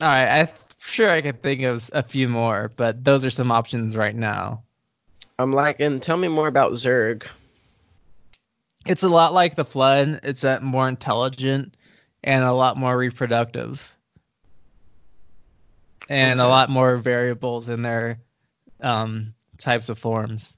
[0.00, 0.40] all right.
[0.40, 0.48] I'm
[0.78, 4.62] sure I could think of a few more, but those are some options right now.
[5.38, 6.00] I'm liking.
[6.00, 7.26] Tell me more about Zerg.
[8.86, 10.20] It's a lot like the Flood.
[10.22, 11.76] It's more intelligent
[12.24, 13.94] and a lot more reproductive,
[16.08, 18.18] and a lot more variables in their
[18.80, 20.56] um, types of forms.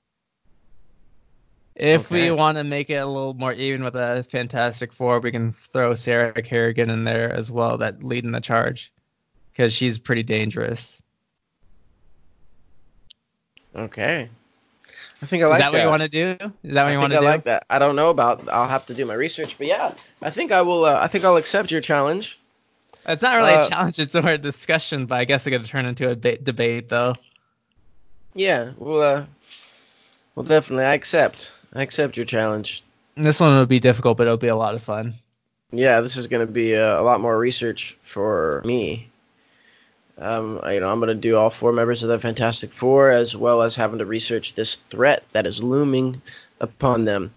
[1.77, 5.31] If we want to make it a little more even with a Fantastic Four, we
[5.31, 8.93] can throw Sarah Kerrigan in there as well, that leading the charge,
[9.51, 11.01] because she's pretty dangerous.
[13.75, 14.29] Okay.
[15.23, 16.31] I think I Is like that, what you want to do?
[16.65, 17.27] Is that what I you want I to do?
[17.27, 17.65] I like that.
[17.71, 18.47] I don't know about.
[18.51, 20.85] I'll have to do my research, but yeah, I think I will.
[20.85, 22.40] Uh, I think I'll accept your challenge.
[23.07, 25.07] It's not really Uh, a challenge; it's more a discussion.
[25.07, 27.15] But I guess it could turn into a ba- debate, though.
[28.35, 29.25] Yeah, well, uh,
[30.35, 31.53] well, definitely, I accept.
[31.75, 32.83] I accept your challenge.
[33.17, 35.15] This one will be difficult, but it'll be a lot of fun.
[35.73, 39.09] Yeah, this is going to be uh, a lot more research for me.
[40.19, 43.11] Um, I- you know, I'm going to do all four members of the Fantastic Four,
[43.11, 46.21] as well as having to research this threat that is looming
[46.61, 47.33] upon them,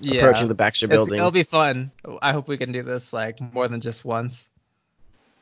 [0.00, 1.18] Yeah, approaching the Baxter It's- Building.
[1.18, 1.90] it'll be fun.
[2.22, 4.48] I hope we can do this like more than just once.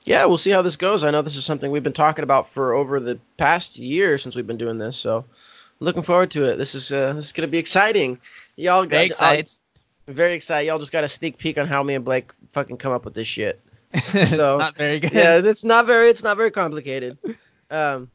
[0.04, 1.02] Yeah, we'll see how this goes.
[1.02, 4.36] I know this is something we've been talking about for over the past year since
[4.36, 5.24] we've been doing this, so
[5.80, 6.56] looking forward to it.
[6.56, 8.18] This is uh, this is going to be exciting.
[8.56, 9.52] Y'all got Very excited.
[10.08, 10.68] I'm very excited.
[10.68, 13.14] Y'all just got a sneak peek on how me and Blake fucking come up with
[13.14, 13.60] this shit.
[14.26, 15.12] So, not very good.
[15.12, 17.18] yeah, it's not very it's not very complicated.
[17.70, 18.08] Um,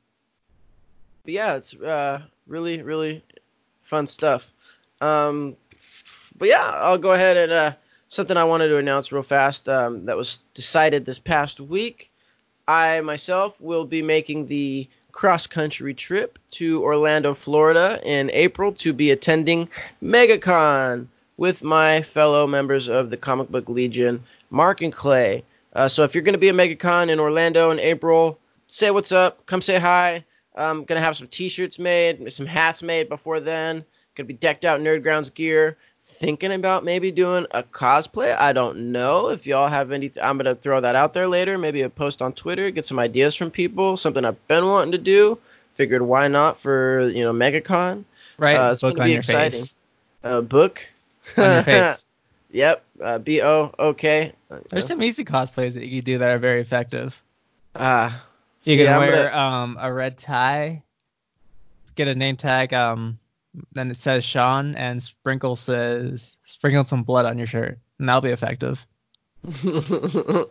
[1.24, 3.22] but yeah, it's uh, really really
[3.82, 4.52] fun stuff.
[5.02, 5.58] Um,
[6.42, 7.74] but yeah, I'll go ahead and uh,
[8.10, 12.12] something I wanted to announce real fast um, that was decided this past week.
[12.68, 18.92] I myself will be making the cross country trip to Orlando, Florida in April to
[18.92, 19.70] be attending
[20.02, 21.06] MegaCon
[21.38, 25.44] with my fellow members of the Comic Book Legion, Mark and Clay.
[25.74, 29.12] Uh, so if you're going to be at MegaCon in Orlando in April, say what's
[29.12, 30.26] up, come say hi.
[30.56, 33.86] I'm going to have some t-shirts made, some hats made before then.
[34.16, 35.78] Going to be decked out in Nerdgrounds gear.
[36.22, 38.38] Thinking about maybe doing a cosplay.
[38.38, 40.12] I don't know if y'all have any.
[40.22, 41.58] I'm to throw that out there later.
[41.58, 43.98] Maybe a post on Twitter, get some ideas from people.
[43.98, 45.38] Something I've been wanting to do.
[45.76, 48.04] Figured why not for you know MegaCon.
[48.38, 48.56] right.
[48.56, 49.64] uh, it's book gonna on be exciting.
[50.24, 50.86] A book.
[51.38, 52.06] On your face.
[52.52, 52.84] Yep.
[53.02, 54.34] Uh, B O O K.
[54.70, 57.20] There's some easy cosplays that you can do that are very effective.
[57.76, 58.24] Ah.
[58.64, 60.84] You see, can I'm wear gonna- um, a red tie,
[61.96, 63.18] get a name tag, um,
[63.74, 68.22] then it says Sean, and sprinkle says sprinkle some blood on your shirt, and that'll
[68.22, 68.86] be effective.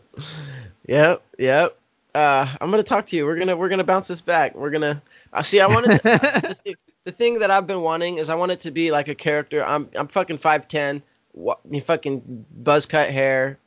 [0.87, 1.77] yep, yep.
[2.15, 3.25] Uh, I'm gonna talk to you.
[3.25, 4.55] We're gonna we're gonna bounce this back.
[4.55, 5.01] We're gonna.
[5.33, 5.61] I see.
[5.61, 6.75] I wanted the, thing,
[7.05, 9.65] the thing that I've been wanting is I want it to be like a character.
[9.65, 11.03] I'm I'm fucking five ten.
[11.33, 13.59] What me fucking buzz cut hair.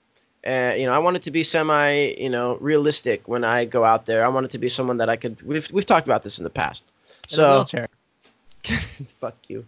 [0.44, 3.86] And you know, I want it to be semi, you know, realistic when I go
[3.86, 4.26] out there.
[4.26, 5.42] I want it to be someone that I could.
[5.42, 6.84] We've we've talked about this in the past.
[7.30, 7.66] In So.
[9.20, 9.66] fuck you.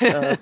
[0.00, 0.36] Uh,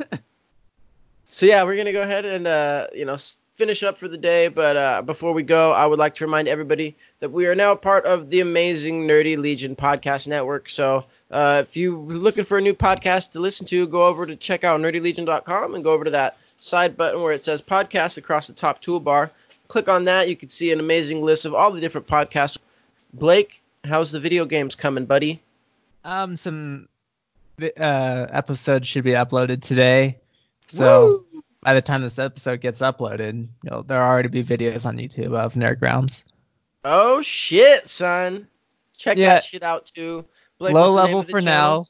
[1.33, 3.17] So yeah, we're gonna go ahead and uh, you know
[3.57, 4.49] finish up for the day.
[4.49, 7.73] But uh, before we go, I would like to remind everybody that we are now
[7.77, 10.69] part of the amazing Nerdy Legion podcast network.
[10.69, 14.35] So uh, if you're looking for a new podcast to listen to, go over to
[14.35, 18.49] check out nerdylegion.com and go over to that side button where it says podcast across
[18.49, 19.31] the top toolbar.
[19.69, 20.29] Click on that.
[20.29, 22.59] You can see an amazing list of all the different podcasts.
[23.15, 25.41] Blake, how's the video games coming, buddy?
[26.05, 26.89] Um, some
[27.63, 30.19] uh episodes should be uploaded today.
[30.69, 31.43] So Woo!
[31.63, 35.35] by the time this episode gets uploaded, you know, there'll already be videos on YouTube
[35.35, 36.25] of Nerdgrounds.
[36.85, 38.47] Oh shit, son!
[38.97, 39.35] Check Yeah.
[39.35, 40.25] that shit out too.
[40.59, 41.81] Blake, Low what's the name level for channel?
[41.83, 41.87] now.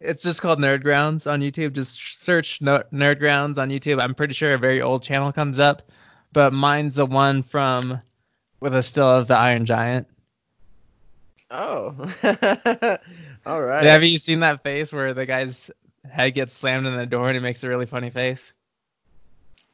[0.00, 1.72] It's just called Nerdgrounds on YouTube.
[1.74, 4.00] Just search no- Nerdgrounds on YouTube.
[4.00, 5.82] I'm pretty sure a very old channel comes up,
[6.32, 8.00] but mine's the one from
[8.60, 10.06] with a still of the Iron Giant.
[11.50, 11.94] Oh,
[13.50, 13.82] all right.
[13.84, 15.70] Have you seen that face where the guy's
[16.08, 18.52] head gets slammed in the door and he makes a really funny face?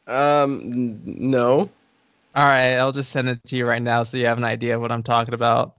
[0.06, 1.68] Um, no.
[2.34, 4.76] All right, I'll just send it to you right now so you have an idea
[4.76, 5.76] of what I'm talking about.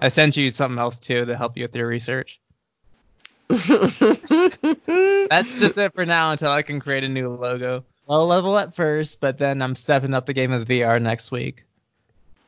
[0.00, 2.40] I sent you something else too to help you with your research.
[3.48, 3.68] That's
[5.60, 7.84] just it for now until I can create a new logo.
[8.08, 11.64] Low level at first, but then I'm stepping up the game with VR next week.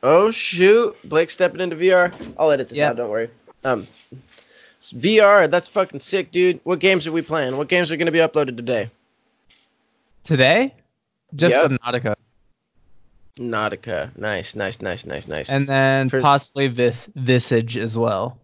[0.03, 2.13] Oh shoot, Blake stepping into VR.
[2.37, 2.89] I'll edit this Yep.
[2.91, 2.97] out.
[2.97, 3.29] Don't worry.
[3.63, 3.87] Um,
[4.81, 5.49] VR.
[5.49, 6.59] That's fucking sick, dude.
[6.63, 7.57] What games are we playing?
[7.57, 8.89] What games are going to be uploaded today?
[10.23, 10.73] Today,
[11.35, 11.71] just Yep.
[11.81, 12.15] Subnautica,
[13.39, 14.15] Nautica.
[14.17, 15.49] Nice, nice, nice, nice, nice.
[15.49, 18.37] and then For- possibly this Visage as well.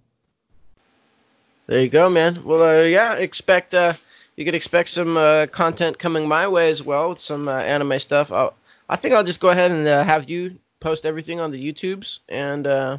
[1.68, 2.44] There you go, man.
[2.46, 3.94] Well, uh, yeah, expect uh,
[4.38, 8.00] you could expect some uh, content coming my way as well with some uh, anime
[8.00, 8.32] stuff.
[8.32, 8.54] I'll,
[8.90, 10.58] I think I'll just go ahead and uh, have you
[10.88, 12.98] post everything on the YouTubes, and uh,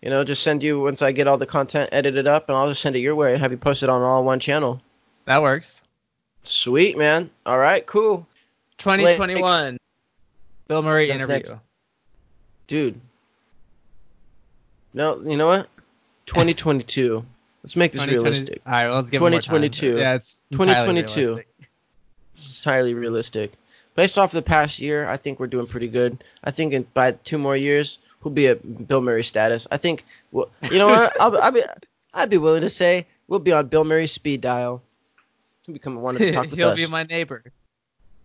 [0.00, 2.68] you know, just send you once I get all the content edited up, and I'll
[2.68, 4.80] just send it your way and have you post it on all one channel.
[5.26, 5.82] That works.
[6.44, 7.28] Sweet, man.
[7.44, 8.26] All right, cool,
[8.78, 9.76] 2021.
[10.66, 11.34] Bill Murray That's interview.
[11.34, 11.54] next.
[12.66, 12.98] dude.
[14.94, 15.68] No, you know what?
[16.24, 17.22] 2022.
[17.62, 18.62] Let's make this realistic.
[18.64, 19.40] All right, well, let's give it more time.
[19.40, 19.98] 2022.
[19.98, 21.20] Yeah, it's 2022.
[21.20, 21.48] realistic.
[22.34, 23.52] It's highly realistic.
[23.94, 26.22] Based off the past year, I think we're doing pretty good.
[26.44, 29.66] I think in by two more years, we'll be at Bill Murray status.
[29.70, 31.20] I think, well, you know what?
[31.20, 31.62] I'll, I'll be,
[32.14, 34.82] I'd be willing to say we'll be on Bill Murray's speed dial.
[35.66, 36.76] He'll become one to talk with He'll us.
[36.76, 37.42] be my neighbor.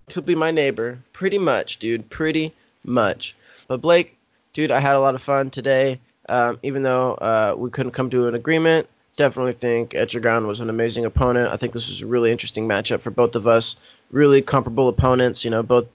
[0.08, 1.00] He'll be my neighbor.
[1.14, 2.10] Pretty much, dude.
[2.10, 2.54] Pretty
[2.84, 3.36] much.
[3.68, 4.18] But Blake,
[4.54, 6.00] dude, I had a lot of fun today.
[6.28, 10.70] Um, even though uh, we couldn't come to an agreement, definitely think Etrigan was an
[10.70, 11.52] amazing opponent.
[11.52, 13.76] I think this was a really interesting matchup for both of us.
[14.16, 15.44] Really comparable opponents.
[15.44, 15.90] You know, both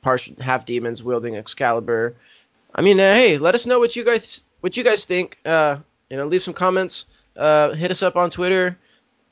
[0.00, 2.14] partial half demons wielding Excalibur.
[2.74, 5.38] I mean, uh, hey, let us know what you guys what you guys think.
[5.44, 5.76] Uh,
[6.08, 7.04] you know, leave some comments.
[7.36, 8.74] Uh, hit us up on Twitter,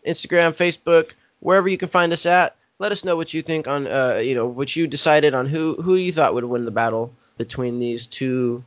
[0.07, 2.57] Instagram, Facebook, wherever you can find us at.
[2.79, 5.81] Let us know what you think on, uh, you know, what you decided on who
[5.81, 8.63] who you thought would win the battle between these two.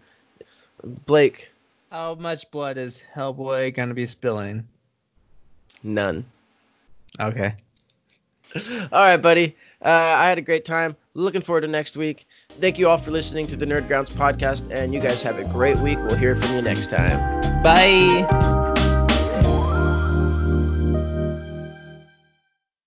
[1.05, 1.49] Blake,
[1.91, 4.67] How much blood is Hellboy gonna be spilling?
[5.83, 6.25] none.
[7.19, 7.53] Okay.
[8.91, 9.55] All right, buddy.
[9.83, 10.95] Uh, I had a great time.
[11.13, 12.27] Looking forward to next week.
[12.49, 15.77] Thank you all for listening to the Nerdgrounds podcast, and you guys have a great
[15.79, 15.97] week.
[15.99, 17.63] We'll hear from you next time.
[17.63, 18.75] Bye.